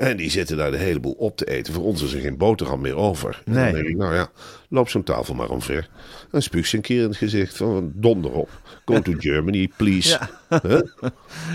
En 0.00 0.16
die 0.16 0.30
zitten 0.30 0.56
daar 0.56 0.70
de 0.70 0.76
hele 0.76 1.00
boel 1.00 1.12
op 1.12 1.36
te 1.36 1.44
eten. 1.44 1.72
Voor 1.74 1.84
ons 1.84 2.02
is 2.02 2.12
er 2.12 2.20
geen 2.20 2.36
boterham 2.36 2.80
meer 2.80 2.96
over. 2.96 3.42
En 3.44 3.52
Nee. 3.52 3.64
dan 3.64 3.74
denk 3.74 3.86
ik, 3.86 3.96
nou 3.96 4.14
ja, 4.14 4.30
loop 4.68 4.88
zo'n 4.88 5.02
tafel 5.02 5.34
maar 5.34 5.48
omver. 5.48 5.88
En 6.30 6.42
spuug 6.42 6.66
ze 6.66 6.76
een 6.76 6.82
keer 6.82 7.02
in 7.02 7.08
het 7.08 7.16
gezicht 7.16 7.56
van 7.56 7.92
donder 7.94 8.32
op. 8.32 8.60
Go 8.84 9.00
to 9.00 9.12
Germany, 9.18 9.70
please. 9.76 10.18
Ja. 10.48 10.60
Huh? 10.62 10.80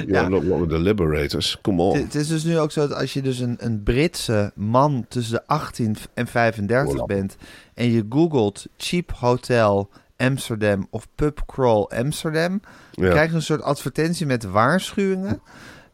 Ja. 0.08 0.28
Not 0.28 0.70
the 0.70 0.80
liberators. 0.80 1.58
Come 1.62 1.82
on. 1.82 1.98
Het 1.98 2.16
is 2.16 2.28
dus 2.28 2.44
nu 2.44 2.60
ook 2.60 2.72
zo 2.72 2.88
dat 2.88 2.98
als 2.98 3.14
je 3.14 3.22
dus 3.22 3.40
een, 3.40 3.56
een 3.60 3.84
Britse 3.84 4.52
man 4.56 5.06
tussen 5.10 5.34
de 5.36 5.48
18 5.48 5.96
en 6.14 6.28
35 6.28 6.94
Voilà. 7.02 7.06
bent 7.06 7.36
en 7.74 7.92
je 7.92 8.06
googelt 8.10 8.66
cheap 8.78 9.12
hotel 9.12 9.90
Amsterdam 10.18 10.88
of 10.90 11.08
pub 11.16 11.42
crawl 11.46 11.90
Amsterdam, 11.96 12.62
Ja. 12.92 13.10
krijg 13.10 13.30
je 13.30 13.36
een 13.36 13.42
soort 13.42 13.62
advertentie 13.62 14.26
met 14.26 14.44
waarschuwingen 14.44 15.42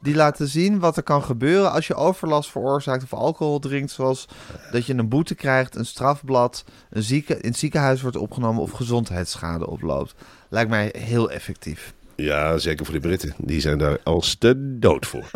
die 0.01 0.15
laten 0.15 0.47
zien 0.47 0.79
wat 0.79 0.97
er 0.97 1.03
kan 1.03 1.23
gebeuren 1.23 1.71
als 1.71 1.87
je 1.87 1.95
overlast 1.95 2.51
veroorzaakt 2.51 3.03
of 3.03 3.13
alcohol 3.13 3.59
drinkt, 3.59 3.91
zoals 3.91 4.27
dat 4.71 4.85
je 4.85 4.93
een 4.93 5.09
boete 5.09 5.35
krijgt, 5.35 5.75
een 5.75 5.85
strafblad, 5.85 6.63
een 6.89 7.03
zieke, 7.03 7.37
in 7.39 7.49
het 7.49 7.57
ziekenhuis 7.57 8.01
wordt 8.01 8.17
opgenomen 8.17 8.61
of 8.61 8.71
gezondheidsschade 8.71 9.67
oploopt. 9.67 10.15
Lijkt 10.49 10.69
mij 10.69 10.93
heel 10.97 11.31
effectief. 11.31 11.93
Ja, 12.21 12.57
zeker 12.57 12.86
voor 12.86 12.93
de 12.93 12.99
Britten. 12.99 13.34
Die 13.38 13.62
zijn 13.62 13.77
daar 13.77 13.97
als 14.03 14.39
de 14.39 14.77
dood 14.79 15.05
voor. 15.05 15.29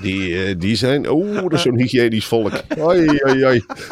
Die, 0.00 0.44
eh, 0.44 0.54
die 0.58 0.76
zijn, 0.76 1.08
oh, 1.08 1.42
dat 1.42 1.52
is 1.52 1.62
zo'n 1.62 1.78
hygiënisch 1.78 2.26
volk. 2.26 2.52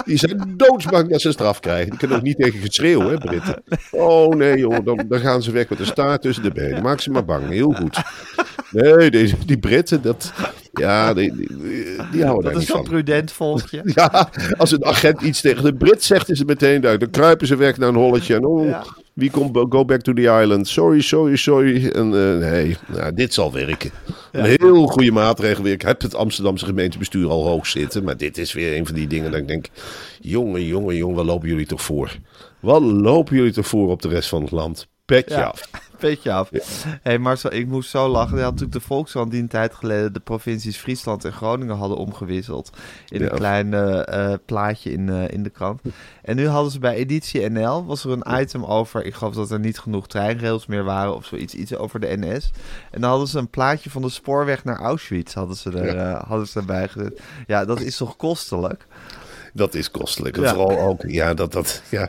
Die 0.04 0.18
zijn 0.18 0.54
doodsbang 0.56 1.10
dat 1.10 1.20
ze 1.20 1.32
straf 1.32 1.60
krijgen. 1.60 1.90
Die 1.90 1.98
kunnen 1.98 2.16
ook 2.16 2.22
niet 2.22 2.36
tegen 2.36 2.60
geschreeuw, 2.60 3.00
hè, 3.00 3.18
Britten. 3.18 3.62
Oh 3.90 4.34
nee, 4.34 4.58
joh, 4.58 4.84
dan, 4.84 5.04
dan 5.08 5.20
gaan 5.20 5.42
ze 5.42 5.50
weg 5.50 5.68
met 5.68 5.78
de 5.78 5.84
staart 5.84 6.22
tussen 6.22 6.42
de 6.42 6.52
benen. 6.52 6.82
Maak 6.82 7.00
ze 7.00 7.10
maar 7.10 7.24
bang, 7.24 7.48
heel 7.48 7.72
goed. 7.72 8.02
Nee, 8.70 9.10
die, 9.10 9.34
die 9.46 9.58
Britten, 9.58 10.02
dat, 10.02 10.32
ja, 10.78 11.14
die, 11.14 11.36
die, 11.36 11.48
die 12.12 12.24
houden 12.24 12.44
daar 12.44 12.52
Dat 12.52 12.62
is 12.62 12.68
zo'n 12.68 12.82
prudent 12.82 13.32
volkje. 13.32 13.80
Ja, 13.94 14.30
als 14.56 14.72
een 14.72 14.84
agent 14.84 15.20
iets 15.20 15.40
tegen 15.40 15.64
de 15.64 15.74
Brit 15.74 16.02
zegt, 16.02 16.30
is 16.30 16.38
het 16.38 16.48
meteen 16.48 16.80
duidelijk. 16.80 17.12
Dan 17.12 17.22
kruipen 17.22 17.46
ze 17.46 17.56
weg 17.56 17.76
naar 17.76 17.88
een 17.88 17.94
holletje. 17.94 18.34
En 18.34 18.44
oh, 18.44 18.66
Ja. 18.66 18.84
wie 19.12 19.30
komt 19.30 19.56
go 19.68 19.84
back 19.84 20.00
to 20.00 20.12
the 20.12 20.38
island? 20.42 20.68
Sorry, 20.68 21.00
sorry, 21.00 21.36
sorry. 21.36 21.86
En 21.88 22.04
eh, 22.14 22.50
nee, 22.50 22.76
nou, 22.86 23.14
dit 23.14 23.34
zal 23.34 23.52
werken. 23.52 23.90
Een 24.32 24.44
heel 24.44 24.86
goede 24.86 25.10
maatregel 25.12 25.62
weer. 25.62 25.72
Ik 25.72 25.82
heb 25.82 26.02
het 26.02 26.14
Amsterdamse 26.14 26.64
gemeentebestuur 26.64 27.28
al 27.28 27.46
hoog 27.46 27.66
zitten. 27.66 28.04
Maar 28.04 28.16
dit 28.16 28.38
is 28.38 28.52
weer 28.52 28.76
een 28.76 28.86
van 28.86 28.94
die 28.94 29.06
dingen 29.06 29.30
dat 29.30 29.40
ik 29.40 29.48
denk... 29.48 29.66
Jongen, 30.20 30.64
jongen, 30.66 30.96
jongen, 30.96 31.16
wat 31.16 31.24
lopen 31.24 31.48
jullie 31.48 31.66
toch 31.66 31.82
voor? 31.82 32.16
Wat 32.60 32.82
lopen 32.82 33.36
jullie 33.36 33.52
toch 33.52 33.66
voor 33.66 33.90
op 33.90 34.02
de 34.02 34.08
rest 34.08 34.28
van 34.28 34.42
het 34.42 34.50
land? 34.50 34.86
Petje 35.04 35.34
Ja. 35.36 35.42
af. 35.42 35.70
Petje 36.00 36.32
af. 36.32 36.50
hey 37.02 37.18
Marcel, 37.18 37.52
ik 37.52 37.66
moest 37.66 37.90
zo 37.90 38.08
lachen. 38.08 38.36
Je 38.36 38.42
had 38.42 38.52
natuurlijk 38.52 38.80
de 38.80 38.86
Volkskrant 38.86 39.30
die 39.30 39.40
een 39.40 39.48
tijd 39.48 39.74
geleden 39.74 40.12
de 40.12 40.20
provincies 40.20 40.76
Friesland 40.76 41.24
en 41.24 41.32
Groningen 41.32 41.76
hadden 41.76 41.96
omgewisseld. 41.98 42.70
In 43.08 43.20
Ja. 43.20 43.30
een 43.30 43.36
klein 43.36 43.74
eh, 43.74 44.32
eh, 44.32 44.38
plaatje 44.46 44.92
in, 44.92 45.08
eh, 45.08 45.28
in 45.28 45.42
de 45.42 45.50
krant. 45.50 45.80
En 46.22 46.36
nu 46.36 46.48
hadden 46.48 46.72
ze 46.72 46.78
bij 46.78 46.94
Editie 46.94 47.50
NL, 47.50 47.84
was 47.84 48.04
er 48.04 48.10
een 48.10 48.40
item 48.40 48.64
over, 48.64 49.04
ik 49.04 49.14
geloof 49.14 49.34
dat 49.34 49.50
er 49.50 49.60
niet 49.60 49.78
genoeg 49.78 50.06
treinrails 50.06 50.66
meer 50.66 50.84
waren 50.84 51.14
of 51.14 51.24
zoiets, 51.26 51.54
iets 51.54 51.76
over 51.76 52.00
de 52.00 52.16
NS. 52.18 52.50
En 52.90 53.00
dan 53.00 53.10
hadden 53.10 53.28
ze 53.28 53.38
een 53.38 53.48
plaatje 53.50 53.90
van 53.90 54.02
de 54.02 54.08
spoorweg 54.08 54.64
naar 54.64 54.78
Auschwitz, 54.80 55.34
hadden 55.34 55.56
ze, 55.56 55.70
er, 55.70 56.16
hadden 56.26 56.46
ze 56.46 56.58
erbij 56.58 56.88
gezet. 56.88 57.20
Ja, 57.46 57.64
dat 57.64 57.80
is 57.80 57.96
toch 57.96 58.16
kostelijk? 58.16 58.86
Dat 59.56 59.74
is 59.74 59.90
kostelijk. 59.90 60.36
En 60.36 60.42
Ja. 60.42 60.54
vooral 60.54 60.78
ook, 60.78 61.02
ja, 61.06 61.34
dat, 61.34 61.52
dat, 61.52 61.82
ja, 61.90 62.08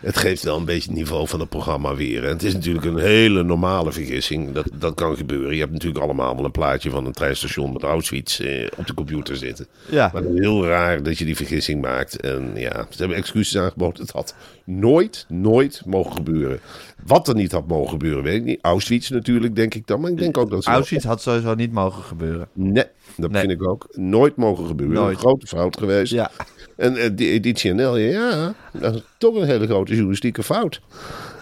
het 0.00 0.16
geeft 0.16 0.42
wel 0.42 0.56
een 0.56 0.64
beetje 0.64 0.88
het 0.88 0.98
niveau 0.98 1.28
van 1.28 1.40
het 1.40 1.48
programma 1.48 1.94
weer. 1.94 2.24
En 2.24 2.28
het 2.30 2.42
is 2.42 2.52
natuurlijk 2.54 2.84
een 2.84 2.98
hele 2.98 3.42
normale 3.42 3.92
vergissing. 3.92 4.52
Dat, 4.52 4.68
dat 4.74 4.94
kan 4.94 5.16
gebeuren. 5.16 5.54
Je 5.54 5.60
hebt 5.60 5.72
natuurlijk 5.72 6.04
allemaal 6.04 6.36
wel 6.36 6.44
een 6.44 6.50
plaatje 6.50 6.90
van 6.90 7.06
een 7.06 7.12
treinstation 7.12 7.72
met 7.72 7.82
Auschwitz 7.82 8.40
eh, 8.40 8.66
op 8.76 8.86
de 8.86 8.94
computer 8.94 9.36
zitten. 9.36 9.66
Ja. 9.90 10.10
Maar 10.12 10.22
het 10.22 10.32
is 10.34 10.40
heel 10.40 10.66
raar 10.66 11.02
dat 11.02 11.18
je 11.18 11.24
die 11.24 11.36
vergissing 11.36 11.80
maakt. 11.82 12.20
En 12.20 12.50
ja, 12.54 12.86
ze 12.90 12.98
hebben 12.98 13.16
excuses 13.16 13.58
aangeboden. 13.60 14.02
Het 14.02 14.10
had 14.10 14.34
nooit, 14.64 15.24
nooit 15.28 15.82
mogen 15.86 16.12
gebeuren. 16.12 16.60
Wat 17.06 17.28
er 17.28 17.34
niet 17.34 17.52
had 17.52 17.66
mogen 17.66 17.90
gebeuren, 17.90 18.22
weet 18.22 18.36
ik 18.36 18.44
niet. 18.44 18.58
Auschwitz 18.62 19.08
natuurlijk, 19.10 19.56
denk 19.56 19.74
ik 19.74 19.86
dan. 19.86 20.00
Maar 20.00 20.10
ik 20.10 20.18
denk 20.18 20.38
ook 20.38 20.50
dat 20.50 20.64
ze... 20.64 20.70
Auschwitz 20.70 21.04
had 21.04 21.22
sowieso 21.22 21.54
niet 21.54 21.72
mogen 21.72 22.02
gebeuren. 22.02 22.48
Nee, 22.52 22.84
dat 23.16 23.30
Nee. 23.30 23.40
vind 23.40 23.52
ik 23.52 23.68
ook. 23.68 23.86
Nooit 23.90 24.36
mogen 24.36 24.66
gebeuren. 24.66 24.94
Nooit. 24.96 25.14
Een 25.14 25.18
grote 25.20 25.46
fout 25.46 25.76
geweest. 25.78 26.12
Ja. 26.12 26.30
En 26.84 26.96
eh, 26.96 27.10
die 27.12 27.30
editie 27.30 27.72
NL, 27.72 27.96
ja, 27.96 28.54
dat 28.72 28.94
is 28.94 29.02
toch 29.18 29.34
een 29.34 29.46
hele 29.46 29.66
grote 29.66 29.92
journalistieke 29.92 30.42
fout. 30.42 30.80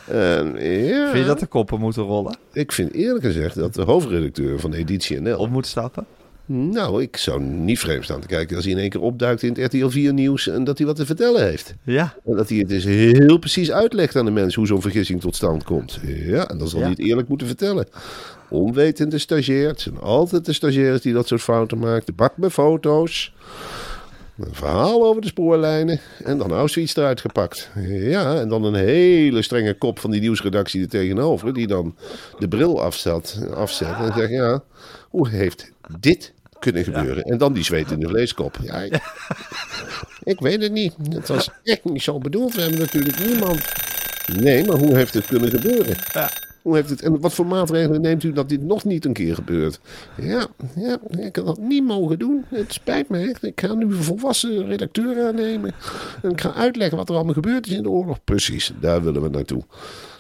En, 0.07 0.47
ja, 0.59 1.11
Vind 1.11 1.19
je 1.19 1.25
dat 1.25 1.41
de 1.41 1.47
koppen 1.47 1.81
moeten 1.81 2.03
rollen? 2.03 2.37
Ik 2.53 2.73
vind 2.73 2.93
eerlijk 2.93 3.25
gezegd 3.25 3.55
dat 3.55 3.75
de 3.75 3.83
hoofdredacteur 3.83 4.61
van 4.61 4.73
editie 4.73 5.21
NL... 5.21 5.37
Op 5.39 5.51
moet 5.51 5.67
stappen? 5.67 6.07
Nou, 6.47 7.03
ik 7.03 7.17
zou 7.17 7.41
niet 7.43 7.79
vreemd 7.79 8.05
staan 8.05 8.21
te 8.21 8.27
kijken 8.27 8.57
als 8.57 8.65
hij 8.65 8.75
in 8.75 8.81
één 8.81 8.91
keer 8.91 9.01
opduikt 9.01 9.43
in 9.43 9.49
het 9.53 9.75
RTL 9.75 9.89
4 9.89 10.13
nieuws... 10.13 10.49
en 10.49 10.65
dat 10.65 10.79
hij 10.79 10.87
wat 10.87 10.97
te 10.97 11.07
vertellen 11.07 11.45
heeft. 11.45 11.75
Ja. 11.83 12.15
En 12.25 12.37
dat 12.37 12.49
hij 12.49 12.59
het 12.59 12.69
dus 12.69 12.85
heel 12.85 13.39
precies 13.39 13.71
uitlegt 13.73 14.17
aan 14.17 14.25
de 14.25 14.31
mensen 14.31 14.59
hoe 14.59 14.69
zo'n 14.69 14.81
vergissing 14.83 15.21
tot 15.21 15.37
stand 15.37 15.65
komt. 15.65 15.99
Ja, 16.07 16.49
en 16.49 16.59
dan 16.59 16.69
zal 16.69 16.79
Ja. 16.79 16.85
hij 16.85 16.95
het 16.99 17.05
eerlijk 17.05 17.29
moeten 17.29 17.47
vertellen. 17.47 17.87
Onwetende 18.49 19.19
stagiair. 19.19 19.69
Het 19.69 19.81
zijn 19.81 19.99
altijd 20.01 20.45
de 20.45 20.53
stagiairs 20.53 21.01
die 21.01 21.13
dat 21.13 21.27
soort 21.29 21.41
fouten 21.43 21.79
maken. 21.79 22.07
De 22.07 22.13
bak 22.13 22.37
met 22.37 22.53
foto's. 22.53 23.33
Een 24.39 24.55
verhaal 24.55 25.05
over 25.05 25.23
de 25.23 25.27
spoorlijnen. 25.27 26.01
En 26.25 26.39
dan 26.39 26.53
Auschwitz 26.53 26.97
eruit 26.97 27.21
gepakt. 27.21 27.71
Ja, 27.89 28.35
en 28.41 28.49
dan 28.49 28.65
een 28.65 28.75
hele 28.75 29.43
strenge 29.43 29.75
kop 29.75 29.99
van 29.99 30.11
die 30.11 30.21
nieuwsredactie 30.21 30.83
er 30.83 30.89
tegenover. 30.89 31.55
Die 31.55 31.67
dan 31.67 31.97
de 32.39 32.49
bril 32.49 32.83
afzet, 32.83 33.39
afzet 33.55 33.97
en 33.99 34.13
zegt, 34.17 34.31
ja, 34.31 34.63
hoe 35.09 35.29
heeft 35.29 35.73
dit 36.01 36.33
kunnen 36.59 36.85
gebeuren? 36.85 37.23
En 37.23 37.39
dan 37.39 37.53
die 37.53 37.65
zweet 37.65 37.91
in 37.91 38.01
de 38.01 38.09
vleeskop. 38.09 38.59
Ja, 38.63 38.75
ik, 38.75 39.01
ik 40.23 40.41
weet 40.41 40.63
het 40.63 40.73
niet. 40.73 40.95
Het 41.11 41.29
was 41.29 41.51
echt 41.65 41.85
niet 41.85 42.03
zo 42.03 42.19
bedoeld. 42.19 42.55
We 42.55 42.61
hebben 42.61 42.79
natuurlijk 42.81 43.27
niemand. 43.27 43.65
Nee, 44.41 44.65
maar 44.65 44.79
hoe 44.79 44.97
heeft 44.97 45.15
het 45.15 45.27
kunnen 45.27 45.51
gebeuren? 45.51 45.97
Hoe 46.63 46.75
heeft 46.75 46.91
het, 46.91 47.03
en 47.03 47.21
wat 47.21 47.35
voor 47.35 47.47
maatregelen 47.47 48.01
neemt 48.01 48.23
u 48.23 48.33
dat 48.33 48.49
dit 48.49 48.63
nog 48.63 48.85
niet 48.85 49.05
een 49.05 49.13
keer 49.13 49.35
gebeurt? 49.35 49.81
Ja, 50.17 50.47
ja 50.77 50.99
ik 51.19 51.37
had 51.37 51.47
dat 51.47 51.59
niet 51.59 51.85
mogen 51.85 52.19
doen. 52.19 52.45
Het 52.49 52.73
spijt 52.73 53.09
me 53.09 53.19
echt. 53.19 53.43
Ik 53.43 53.61
ga 53.61 53.75
nu 53.75 53.85
een 53.85 54.03
volwassen 54.03 54.67
redacteur 54.67 55.27
aannemen. 55.27 55.75
En 56.23 56.31
ik 56.31 56.41
ga 56.41 56.55
uitleggen 56.55 56.97
wat 56.97 57.09
er 57.09 57.15
allemaal 57.15 57.35
gebeurd 57.35 57.67
is 57.67 57.73
in 57.73 57.83
de 57.83 57.91
oorlog. 57.91 58.25
Precies, 58.25 58.73
daar 58.81 59.03
willen 59.03 59.23
we 59.23 59.29
naartoe. 59.29 59.63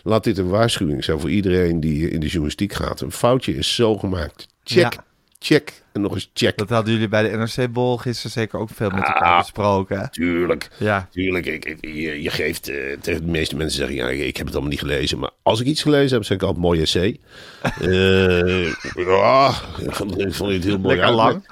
Laat 0.03 0.25
dit 0.25 0.39
een 0.39 0.49
waarschuwing 0.49 1.05
zijn 1.05 1.21
voor 1.21 1.31
iedereen 1.31 1.81
die 1.81 2.11
in 2.11 2.21
de 2.21 2.27
journalistiek 2.27 2.73
gaat. 2.73 3.01
Een 3.01 3.13
foutje 3.13 3.55
is 3.55 3.75
zo 3.75 3.97
gemaakt. 3.97 4.47
Check. 4.65 4.99
Check 5.43 5.83
en 5.93 6.01
nog 6.01 6.15
eens 6.15 6.31
check. 6.35 6.57
Dat 6.59 6.69
hadden 6.71 6.93
jullie 6.93 7.09
bij 7.09 7.23
de 7.31 7.37
NRC-bol 7.37 7.97
gisteren 7.97 8.31
zeker 8.31 8.59
ook 8.59 8.69
veel 8.75 8.91
met 8.91 9.05
elkaar 9.07 9.23
Ah. 9.33 9.39
besproken. 9.39 9.99
hè? 9.99 10.11
Tuurlijk. 10.11 10.69
Ja. 10.79 11.09
Tuurlijk, 11.11 11.47
ik, 11.47 11.65
ik- 11.65 11.79
je, 11.95 12.23
je 12.23 12.31
geeft 12.31 12.69
eh, 12.69 12.77
tegen 13.01 13.25
de 13.25 13.31
meeste 13.31 13.57
mensen 13.57 13.77
zeggen, 13.79 13.97
ja, 13.97 14.09
ik 14.09 14.37
heb 14.37 14.45
het 14.47 14.55
allemaal 14.55 14.71
niet 14.73 14.81
gelezen. 14.81 15.19
Maar 15.19 15.31
als 15.43 15.61
ik 15.61 15.67
iets 15.67 15.83
gelezen 15.83 16.17
heb, 16.17 16.25
zeg 16.27 16.37
ik 16.37 16.43
altijd 16.43 16.61
mooi 16.63 16.81
essay. 16.81 17.19
Eh, 17.81 18.67
ja, 19.07 19.53
ik 19.81 19.93
vond, 19.95 20.21
ik 20.21 20.35
vond 20.35 20.53
het 20.53 20.65
heel 20.65 20.79
mooi. 20.79 20.97
Lekker 20.97 21.15
lang. 21.15 21.47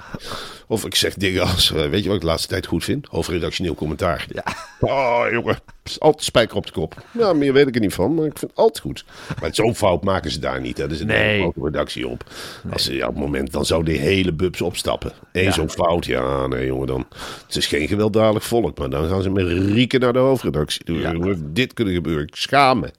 Of 0.71 0.85
ik 0.85 0.95
zeg 0.95 1.13
dingen 1.13 1.41
als, 1.41 1.71
eh, 1.73 1.85
weet 1.89 2.01
je 2.01 2.05
wat 2.07 2.15
ik 2.15 2.21
de 2.21 2.27
laatste 2.27 2.47
tijd 2.47 2.65
goed 2.65 2.83
vind? 2.83 3.07
Hoofdredactioneel 3.09 3.75
commentaar. 3.75 4.25
Ja. 4.33 4.43
Oh, 4.79 5.23
jongen, 5.31 5.59
altijd 5.99 6.23
spijker 6.23 6.55
op 6.57 6.65
de 6.65 6.71
kop. 6.71 7.03
Ja, 7.17 7.33
meer 7.33 7.53
weet 7.53 7.67
ik 7.67 7.75
er 7.75 7.81
niet 7.81 7.93
van, 7.93 8.13
maar 8.15 8.25
ik 8.25 8.37
vind 8.37 8.51
het 8.51 8.59
altijd 8.59 8.79
goed. 8.79 9.05
Maar 9.41 9.55
zo'n 9.55 9.75
fout 9.75 10.03
maken 10.03 10.31
ze 10.31 10.39
daar 10.39 10.61
niet. 10.61 10.77
Hè. 10.77 10.83
Er 10.83 10.91
is 10.91 10.99
een 10.99 11.07
Nee. 11.07 11.17
hele 11.17 11.41
grote 11.41 11.59
redactie 11.63 12.07
op. 12.07 12.23
Als 12.71 12.83
ze 12.83 12.93
ja, 12.95 13.07
op 13.07 13.13
het 13.13 13.23
moment, 13.23 13.51
dan 13.51 13.65
zou 13.65 13.83
die 13.83 13.97
hele 13.97 14.33
bubs 14.33 14.61
opstappen. 14.61 15.11
Eén 15.31 15.43
Ja. 15.43 15.51
zo'n 15.51 15.69
fout, 15.69 16.05
ja, 16.05 16.47
nee 16.47 16.65
jongen, 16.65 16.87
dan. 16.87 17.05
Het 17.47 17.55
is 17.55 17.67
geen 17.67 17.87
gewelddadig 17.87 18.43
volk, 18.43 18.77
maar 18.77 18.89
dan 18.89 19.07
gaan 19.09 19.21
ze 19.21 19.29
met 19.29 19.47
rieken 19.47 19.99
naar 19.99 20.13
de 20.13 20.19
hoofdredactie. 20.19 20.83
toe. 20.83 20.97
Ja. 20.99 21.35
Dit 21.39 21.73
kunnen 21.73 21.93
gebeuren, 21.93 22.23
ik 22.27 22.35
schaam 22.35 22.79
me. 22.79 22.91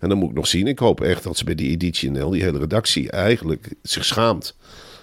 En 0.00 0.08
dan 0.08 0.18
moet 0.18 0.28
ik 0.30 0.34
nog 0.36 0.46
zien, 0.46 0.66
ik 0.66 0.78
hoop 0.78 1.00
echt 1.00 1.22
dat 1.22 1.36
ze 1.36 1.44
bij 1.44 1.54
die 1.54 1.70
editie 1.70 2.10
NL, 2.10 2.30
die 2.30 2.42
hele 2.42 2.58
redactie, 2.58 3.10
eigenlijk 3.10 3.68
zich 3.82 4.04
schaamt. 4.04 4.56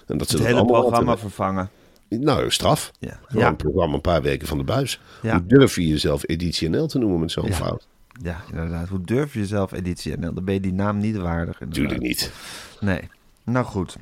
En 0.07 0.17
dat 0.17 0.29
ze 0.29 0.37
Het 0.37 0.45
hele 0.45 0.65
programma 0.65 1.17
vervangen. 1.17 1.69
Nou, 2.19 2.51
straf. 2.51 2.91
Ja. 2.99 3.19
Gewoon 3.25 3.43
Ja. 3.43 3.49
een 3.49 3.55
programma 3.55 3.95
een 3.95 4.01
paar 4.01 4.21
weken 4.21 4.47
van 4.47 4.57
de 4.57 4.63
buis. 4.63 4.99
Ja. 5.21 5.31
Hoe 5.33 5.45
durf 5.47 5.75
je 5.75 5.87
jezelf 5.87 6.23
editie 6.27 6.69
NL 6.69 6.87
te 6.87 6.97
noemen 6.97 7.19
met 7.19 7.31
zo'n 7.31 7.53
fout? 7.53 7.87
Ja, 8.21 8.35
inderdaad. 8.51 8.87
Hoe 8.89 9.01
durf 9.01 9.33
je 9.33 9.39
jezelf 9.39 9.71
editie 9.71 10.17
NL? 10.17 10.33
Dan 10.33 10.43
ben 10.45 10.53
je 10.53 10.59
die 10.59 10.73
naam 10.73 10.97
niet 10.97 11.17
waardig. 11.17 11.59
Natuurlijk 11.59 11.99
niet. 12.01 12.31
Nee. 12.79 13.09
Nou 13.43 13.65
goed. 13.65 13.95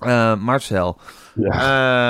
Eh, 0.00 0.36
Marcel, 0.36 0.98
Ja. 1.34 1.50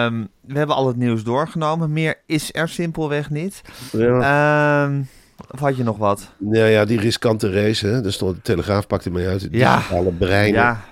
ehm, 0.07 0.25
we 0.41 0.59
hebben 0.59 0.77
al 0.77 0.87
het 0.87 0.97
nieuws 0.97 1.23
doorgenomen. 1.25 1.93
Meer 1.93 2.15
is 2.27 2.55
er 2.55 2.69
simpelweg 2.69 3.31
niet. 3.31 3.63
Ja. 3.93 4.85
Ehm, 4.87 5.03
of 5.51 5.61
had 5.61 5.77
je 5.77 5.83
nog 5.83 5.97
wat? 5.97 6.31
Nou 6.39 6.67
ja, 6.67 6.85
die 6.85 7.01
riskante 7.01 7.51
race, 7.53 7.87
hè. 7.87 8.01
Daar 8.01 8.13
stond 8.13 8.35
de 8.35 8.43
Telegraaf 8.43 8.87
pakte 8.87 9.11
mee 9.11 9.27
uit. 9.27 9.43
Het 9.43 9.55
Ja. 9.55 9.77
digitale 9.77 10.11
brein. 10.13 10.53
Ja, 10.53 10.85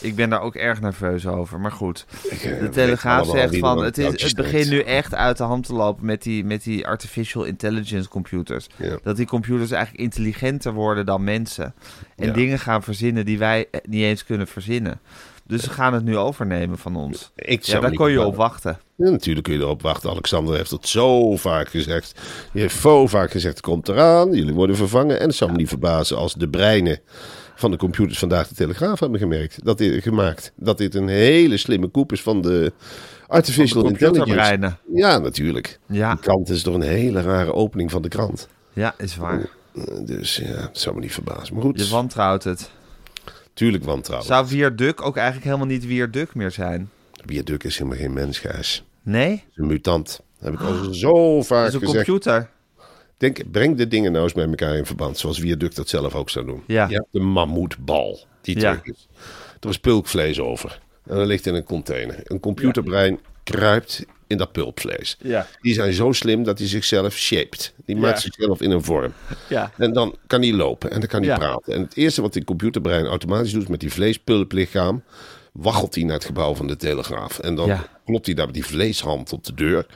ik 0.00 0.14
ben 0.14 0.30
daar 0.30 0.40
ook 0.40 0.54
erg 0.54 0.80
nerveus 0.80 1.26
over. 1.26 1.60
Maar 1.60 1.72
goed, 1.72 2.06
eh, 2.30 2.60
de 2.60 2.68
Telegraaf 2.68 3.26
zegt 3.26 3.58
van... 3.58 3.84
Het, 3.84 3.98
is, 3.98 4.22
het 4.22 4.34
begint 4.34 4.68
nu 4.68 4.80
echt 4.80 5.14
uit 5.14 5.36
de 5.36 5.44
hand 5.44 5.66
te 5.66 5.72
lopen 5.72 6.06
met 6.06 6.22
die, 6.22 6.44
met 6.44 6.62
die 6.62 6.86
artificial 6.86 7.44
intelligence 7.44 8.08
computers. 8.08 8.66
Ja. 8.76 8.98
Dat 9.02 9.16
die 9.16 9.26
computers 9.26 9.70
eigenlijk 9.70 10.02
intelligenter 10.04 10.72
worden 10.72 11.06
dan 11.06 11.24
mensen. 11.24 11.74
En 12.16 12.26
Ja. 12.26 12.32
dingen 12.32 12.58
gaan 12.58 12.82
verzinnen 12.82 13.24
die 13.24 13.38
wij 13.38 13.66
eh, 13.70 13.80
niet 13.88 14.02
eens 14.02 14.24
kunnen 14.24 14.46
verzinnen. 14.46 15.00
Dus 15.48 15.62
ze 15.62 15.70
gaan 15.70 15.92
het 15.94 16.04
nu 16.04 16.16
overnemen 16.16 16.78
van 16.78 16.96
ons. 16.96 17.32
Ik 17.36 17.62
Ja, 17.62 17.80
daar 17.80 17.92
kon 17.92 18.10
je 18.10 18.22
op 18.24 18.36
wachten. 18.36 18.78
Ja, 18.96 19.10
natuurlijk 19.10 19.46
kun 19.46 19.54
je 19.54 19.60
erop 19.60 19.82
wachten. 19.82 20.10
Alexander 20.10 20.56
heeft 20.56 20.70
het 20.70 20.88
zo 20.88 21.36
vaak 21.36 21.68
gezegd. 21.68 22.20
Die 22.52 22.62
heeft 22.62 22.80
zo 22.80 23.06
vaak 23.06 23.30
gezegd, 23.30 23.56
het 23.56 23.64
komt 23.64 23.88
eraan. 23.88 24.32
Jullie 24.32 24.54
worden 24.54 24.76
vervangen. 24.76 25.20
En 25.20 25.26
het 25.26 25.36
zou 25.36 25.50
me 25.50 25.56
niet 25.56 25.68
verbazen 25.68 26.16
als 26.16 26.34
de 26.34 26.48
breinen 26.48 27.00
van 27.56 27.70
de 27.70 27.76
computers 27.76 28.18
vandaag 28.18 28.48
de 28.48 28.54
Telegraaf 28.54 29.00
hebben 29.00 29.18
gemerkt. 29.18 29.64
Dat 29.64 29.78
dit, 29.78 30.02
gemaakt. 30.02 30.52
Dat 30.56 30.78
dit 30.78 30.94
een 30.94 31.08
hele 31.08 31.56
slimme 31.56 31.88
koep 31.88 32.12
is 32.12 32.22
van 32.22 32.42
de 32.42 32.72
artificial 33.26 33.82
Van 33.82 33.92
de 33.92 33.98
intelligence. 33.98 34.76
Ja, 34.94 35.18
natuurlijk. 35.18 35.78
Ja. 35.86 36.14
De 36.14 36.20
krant 36.20 36.48
is 36.48 36.62
toch 36.62 36.74
een 36.74 36.80
hele 36.82 37.20
rare 37.20 37.52
opening 37.52 37.90
van 37.90 38.02
de 38.02 38.08
krant. 38.08 38.48
Ja, 38.72 38.94
is 38.98 39.16
waar. 39.16 39.40
Eh, 39.40 39.82
Dus 40.04 40.36
ja, 40.36 40.44
het 40.46 40.78
zou 40.78 40.94
me 40.94 41.00
niet 41.00 41.12
verbazen. 41.12 41.54
Maar 41.54 41.62
goed, 41.62 41.80
Je 41.80 41.88
wantrouwt 41.88 42.44
het. 42.44 42.70
tuurlijk 43.54 43.84
wantrouwen. 43.84 44.26
Zou 44.28 44.46
Vierduk 44.46 45.02
ook 45.02 45.16
eigenlijk 45.16 45.46
helemaal 45.46 45.66
niet 45.66 45.84
Vierduk 45.86 46.34
meer 46.34 46.50
zijn? 46.50 46.90
Bierduk 47.24 47.64
is 47.64 47.78
helemaal 47.78 47.98
geen 47.98 48.12
mens, 48.12 48.38
Gijs. 48.38 48.84
Nee? 49.02 49.32
Is 49.32 49.56
een 49.56 49.66
mutant. 49.66 50.20
Dat 50.40 50.50
heb 50.52 50.60
ik 50.60 50.66
al 50.66 50.94
zo 50.94 51.42
vaak 51.42 51.64
Dat 51.64 51.68
is 51.68 51.74
een 51.74 51.80
gezegd. 51.80 52.04
computer. 52.04 52.48
Denk, 53.16 53.50
breng 53.50 53.76
de 53.76 53.88
dingen 53.88 54.12
nou 54.12 54.24
eens 54.24 54.34
met 54.34 54.48
elkaar 54.48 54.76
in 54.76 54.86
verband. 54.86 55.18
Zoals 55.18 55.38
Viaduct 55.40 55.76
dat 55.76 55.88
zelf 55.88 56.14
ook 56.14 56.30
zou 56.30 56.46
doen. 56.46 56.62
Ja. 56.66 56.88
Je 56.88 56.94
hebt 56.94 57.08
de 57.10 57.20
mammoetbal. 57.20 58.18
Die 58.40 58.60
Ja. 58.60 58.80
is. 58.82 59.08
Er 59.60 59.68
is 59.68 59.78
pulkvlees 59.78 60.40
over. 60.40 60.80
En 61.06 61.16
dat 61.16 61.26
ligt 61.26 61.46
in 61.46 61.54
een 61.54 61.64
container. 61.64 62.20
Een 62.24 62.40
computerbrein 62.40 63.20
kruipt 63.44 64.04
in 64.26 64.36
dat 64.36 64.52
pulpvlees. 64.52 65.16
Ja. 65.22 65.46
Die 65.60 65.74
zijn 65.74 65.92
zo 65.92 66.12
slim 66.12 66.42
dat 66.42 66.58
hij 66.58 66.68
zichzelf 66.68 67.14
shaped. 67.16 67.74
Die 67.84 67.96
maakt 67.96 68.14
Ja. 68.14 68.20
zichzelf 68.20 68.60
in 68.60 68.70
een 68.70 68.82
vorm. 68.84 69.12
Ja. 69.48 69.72
En 69.76 69.92
dan 69.92 70.16
kan 70.26 70.40
hij 70.42 70.52
lopen 70.52 70.90
en 70.90 71.00
dan 71.00 71.08
kan 71.08 71.20
hij 71.20 71.28
Ja. 71.30 71.36
praten. 71.38 71.74
En 71.74 71.80
het 71.80 71.96
eerste 71.96 72.22
wat 72.22 72.32
die 72.32 72.44
computerbrein 72.44 73.06
automatisch 73.06 73.52
doet 73.52 73.68
met 73.68 73.80
die 73.80 73.92
vleespulplichaam... 73.92 75.02
waggelt 75.52 75.94
hij 75.94 76.04
naar 76.04 76.14
het 76.14 76.24
gebouw 76.24 76.54
van 76.54 76.66
de 76.66 76.76
Telegraaf. 76.76 77.38
En 77.38 77.54
dan 77.54 77.78
klopt 78.04 78.26
hij 78.26 78.34
daar 78.34 78.44
met 78.46 78.54
die 78.54 78.66
vleeshand 78.66 79.32
op 79.32 79.44
de 79.44 79.54
deur. 79.54 79.86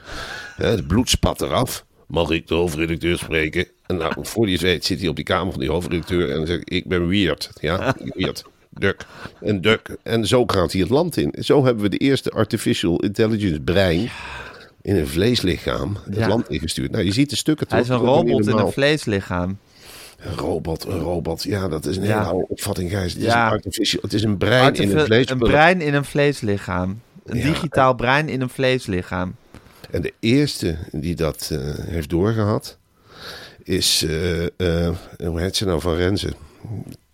Het 0.55 0.87
bloed 0.87 1.09
spat 1.09 1.41
eraf. 1.41 1.85
Mag 2.11 2.29
ik 2.29 2.47
de 2.47 2.53
hoofdredacteur 2.53 3.17
spreken? 3.17 3.65
En 3.85 3.97
nou, 3.97 4.13
voor 4.21 4.45
die 4.45 4.57
weet 4.57 4.85
zit 4.85 4.99
hij 4.99 5.07
op 5.09 5.15
die 5.15 5.25
kamer 5.25 5.51
van 5.51 5.61
die 5.61 5.69
hoofdredacteur... 5.69 6.29
en 6.29 6.35
dan 6.35 6.45
zegt 6.47 6.71
ik 6.73 6.87
ben 6.87 7.07
weird. 7.07 7.49
Ja, 7.61 7.95
weird. 8.15 8.43
Duk. 8.69 9.05
En 9.41 9.61
duk. 9.61 9.97
En 10.03 10.27
zo 10.27 10.43
gaat 10.47 10.71
hij 10.71 10.81
het 10.81 10.89
land 10.89 11.17
in. 11.17 11.33
Zo 11.39 11.65
hebben 11.65 11.83
we 11.83 11.89
de 11.89 11.97
eerste 11.97 12.29
artificial 12.31 12.99
intelligence 12.99 13.59
brein... 13.59 14.09
in 14.81 14.95
een 14.95 15.07
vleeslichaam 15.07 15.97
het 16.05 16.15
Ja. 16.15 16.27
land 16.27 16.49
ingestuurd. 16.49 16.91
Nou, 16.91 17.03
je 17.03 17.11
ziet 17.11 17.29
de 17.29 17.35
stukken 17.35 17.67
Hij 17.69 17.79
is 17.79 17.87
toch? 17.87 17.99
een 17.99 18.05
Dat 18.05 18.15
is 18.15 18.21
niet 18.23 18.31
robot 18.31 18.47
in 18.47 18.65
een 18.65 18.71
vleeslichaam. 18.71 19.57
Een 20.17 20.35
robot, 20.35 20.85
een 20.85 20.99
robot. 20.99 21.43
Ja, 21.43 21.67
dat 21.67 21.85
is 21.85 21.97
een 21.97 22.03
Ja. 22.03 22.17
hele 22.17 22.29
oude 22.29 22.45
opvatting, 22.47 22.89
Gijs. 22.89 23.13
Het 23.13 23.21
is 23.21 23.27
Ja. 23.27 23.45
een 23.45 23.51
artificial. 23.51 24.01
Het 24.01 24.13
is 24.13 24.23
een 24.23 24.37
brein 24.37 24.73
in 24.75 24.97
een 24.97 25.05
vleespulp. 25.05 25.41
een 25.41 25.47
brein 25.47 25.81
in 25.81 25.93
een 25.93 26.05
vleeslichaam. 26.05 27.01
Een 27.25 27.41
digitaal 27.41 27.93
brein 27.93 28.29
in 28.29 28.41
een 28.41 28.49
vleeslichaam. 28.49 29.35
En 29.91 30.01
de 30.01 30.13
eerste 30.19 30.77
die 30.91 31.15
dat 31.15 31.49
eh, 31.51 31.59
heeft 31.85 32.09
doorgehad 32.09 32.77
is, 33.63 34.03
eh, 34.03 34.43
eh, 34.45 34.95
hoe 35.23 35.39
heet 35.39 35.55
ze 35.55 35.65
nou 35.65 35.81
van 35.81 35.95
Renze? 35.95 36.33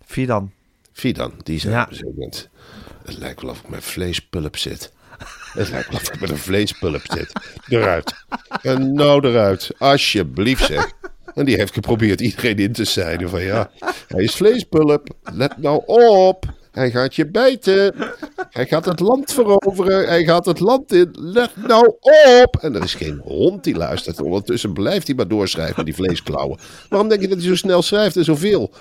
Fidan. 0.06 0.52
Fidan. 0.92 1.32
Die 1.42 1.60
zei 1.60 1.74
Ja. 1.74 1.82
op 1.82 1.88
een 1.90 1.94
gegeven 1.96 2.14
moment, 2.14 2.48
het 3.04 3.18
lijkt 3.18 3.40
wel 3.42 3.50
of 3.50 3.58
ik 3.60 3.68
met 3.68 3.84
vleespulp 3.84 4.56
zit. 4.56 4.92
Het 5.52 5.68
lijkt 5.70 5.88
wel 5.88 5.96
of 6.00 6.12
ik 6.12 6.20
met 6.20 6.30
een 6.30 6.38
vleespulp 6.38 7.02
zit. 7.04 7.32
Eruit. 7.68 8.14
En 8.62 8.92
nou 8.92 9.28
eruit. 9.28 9.70
Alsjeblieft 9.78 10.64
zeg. 10.64 10.92
En 11.34 11.44
die 11.44 11.56
heeft 11.56 11.72
geprobeerd 11.72 12.20
iedereen 12.20 12.56
in 12.58 12.72
te 12.72 12.84
zijden 12.84 13.30
van 13.30 13.42
ja, 13.42 13.70
hij 14.08 14.22
is 14.24 14.34
vleespulp. 14.34 15.08
Let 15.22 15.56
nou 15.58 15.82
op. 15.86 16.44
Hij 16.78 16.90
gaat 16.90 17.14
je 17.14 17.26
bijten. 17.26 17.94
Hij 18.50 18.66
gaat 18.66 18.84
het 18.84 19.00
land 19.00 19.32
veroveren. 19.32 20.08
Hij 20.08 20.24
gaat 20.24 20.44
het 20.44 20.60
land 20.60 20.92
in. 20.92 21.08
Let 21.12 21.50
nou 21.56 21.86
op. 22.40 22.56
En 22.60 22.74
er 22.74 22.82
is 22.82 22.94
geen 22.94 23.20
hond 23.24 23.64
die 23.64 23.76
luistert. 23.76 24.20
Ondertussen 24.20 24.72
blijft 24.72 25.06
hij 25.06 25.16
maar 25.16 25.28
doorschrijven 25.28 25.74
met 25.76 25.84
die 25.84 25.94
vleesklauwen. 25.94 26.58
Waarom 26.88 27.08
denk 27.08 27.20
je 27.20 27.28
dat 27.28 27.38
hij 27.38 27.46
zo 27.46 27.56
snel 27.56 27.82
schrijft 27.82 28.16
en 28.16 28.24
zoveel? 28.24 28.72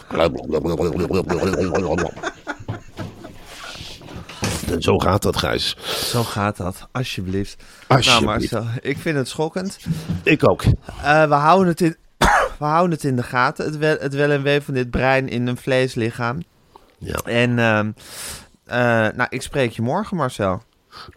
En 4.72 4.82
zo 4.82 4.98
gaat 4.98 5.22
dat, 5.22 5.38
Gijs. 5.38 5.78
Zo 6.12 6.24
gaat 6.24 6.58
dat, 6.58 6.88
alsjeblieft. 6.92 7.64
Alsjeblieft. 7.88 8.52
Nou 8.52 8.64
Marcel, 8.64 8.82
ik 8.82 8.98
vind 8.98 9.18
het 9.18 9.28
schokkend. 9.28 9.78
Ik 10.24 10.50
ook. 10.50 10.64
Eh, 10.64 11.28
we, 11.28 11.34
houden 11.34 11.68
het 11.68 11.82
in, 11.82 11.96
we 12.60 12.66
houden 12.66 12.92
het 12.92 13.04
in 13.04 13.16
de 13.16 13.24
gaten. 13.24 13.66
Het 13.66 13.78
wel, 13.78 13.98
het 14.00 14.14
wel 14.14 14.32
en 14.32 14.44
wee 14.44 14.62
van 14.62 14.74
dit 14.74 14.90
brein 14.90 15.30
in 15.30 15.48
een 15.48 15.58
vleeslichaam. 15.58 16.38
Ja. 16.98 17.16
En 17.24 17.60
ehm, 17.60 17.92
eh, 18.66 18.78
nou, 19.16 19.26
ik 19.30 19.42
spreek 19.42 19.72
je 19.72 19.82
morgen 19.82 20.18
Marcel. 20.18 20.62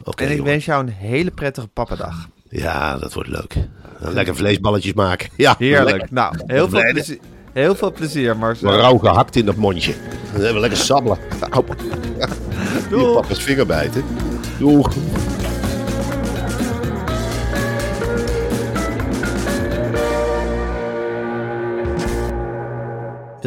En 0.05 0.13
ik 0.13 0.29
jongen. 0.29 0.45
wens 0.45 0.65
jou 0.65 0.83
een 0.87 0.93
hele 0.93 1.31
prettige 1.31 1.67
pappadag. 1.67 2.29
Ja, 2.49 2.99
dat 2.99 3.13
wordt 3.13 3.29
leuk. 3.29 3.55
Lekker 3.99 4.37
vleesballetjes 4.37 4.93
maken. 4.93 5.29
Ja, 5.37 5.55
Heerlijk. 5.59 5.91
lekker. 5.91 6.09
Nou, 6.11 6.35
heel 6.47 6.69
veel, 6.69 6.81
plezier, 6.93 7.19
heel 7.53 7.75
veel 7.75 7.93
plezier 7.93 8.37
Marcel. 8.37 8.77
Rauw 8.77 8.99
gehakt 8.99 9.37
in 9.37 9.45
dat 9.45 9.57
mondje. 9.57 9.95
Dan 10.33 10.35
hebben 10.35 10.55
we 10.55 10.61
lekker 10.61 10.79
sabbelen. 10.79 11.19
Au. 11.51 11.65
Doeg. 12.91 13.07
Je 13.09 13.13
papa's 13.15 13.43
vinger 13.43 13.67
bijten. 13.67 14.05
Doeg. 14.59 14.93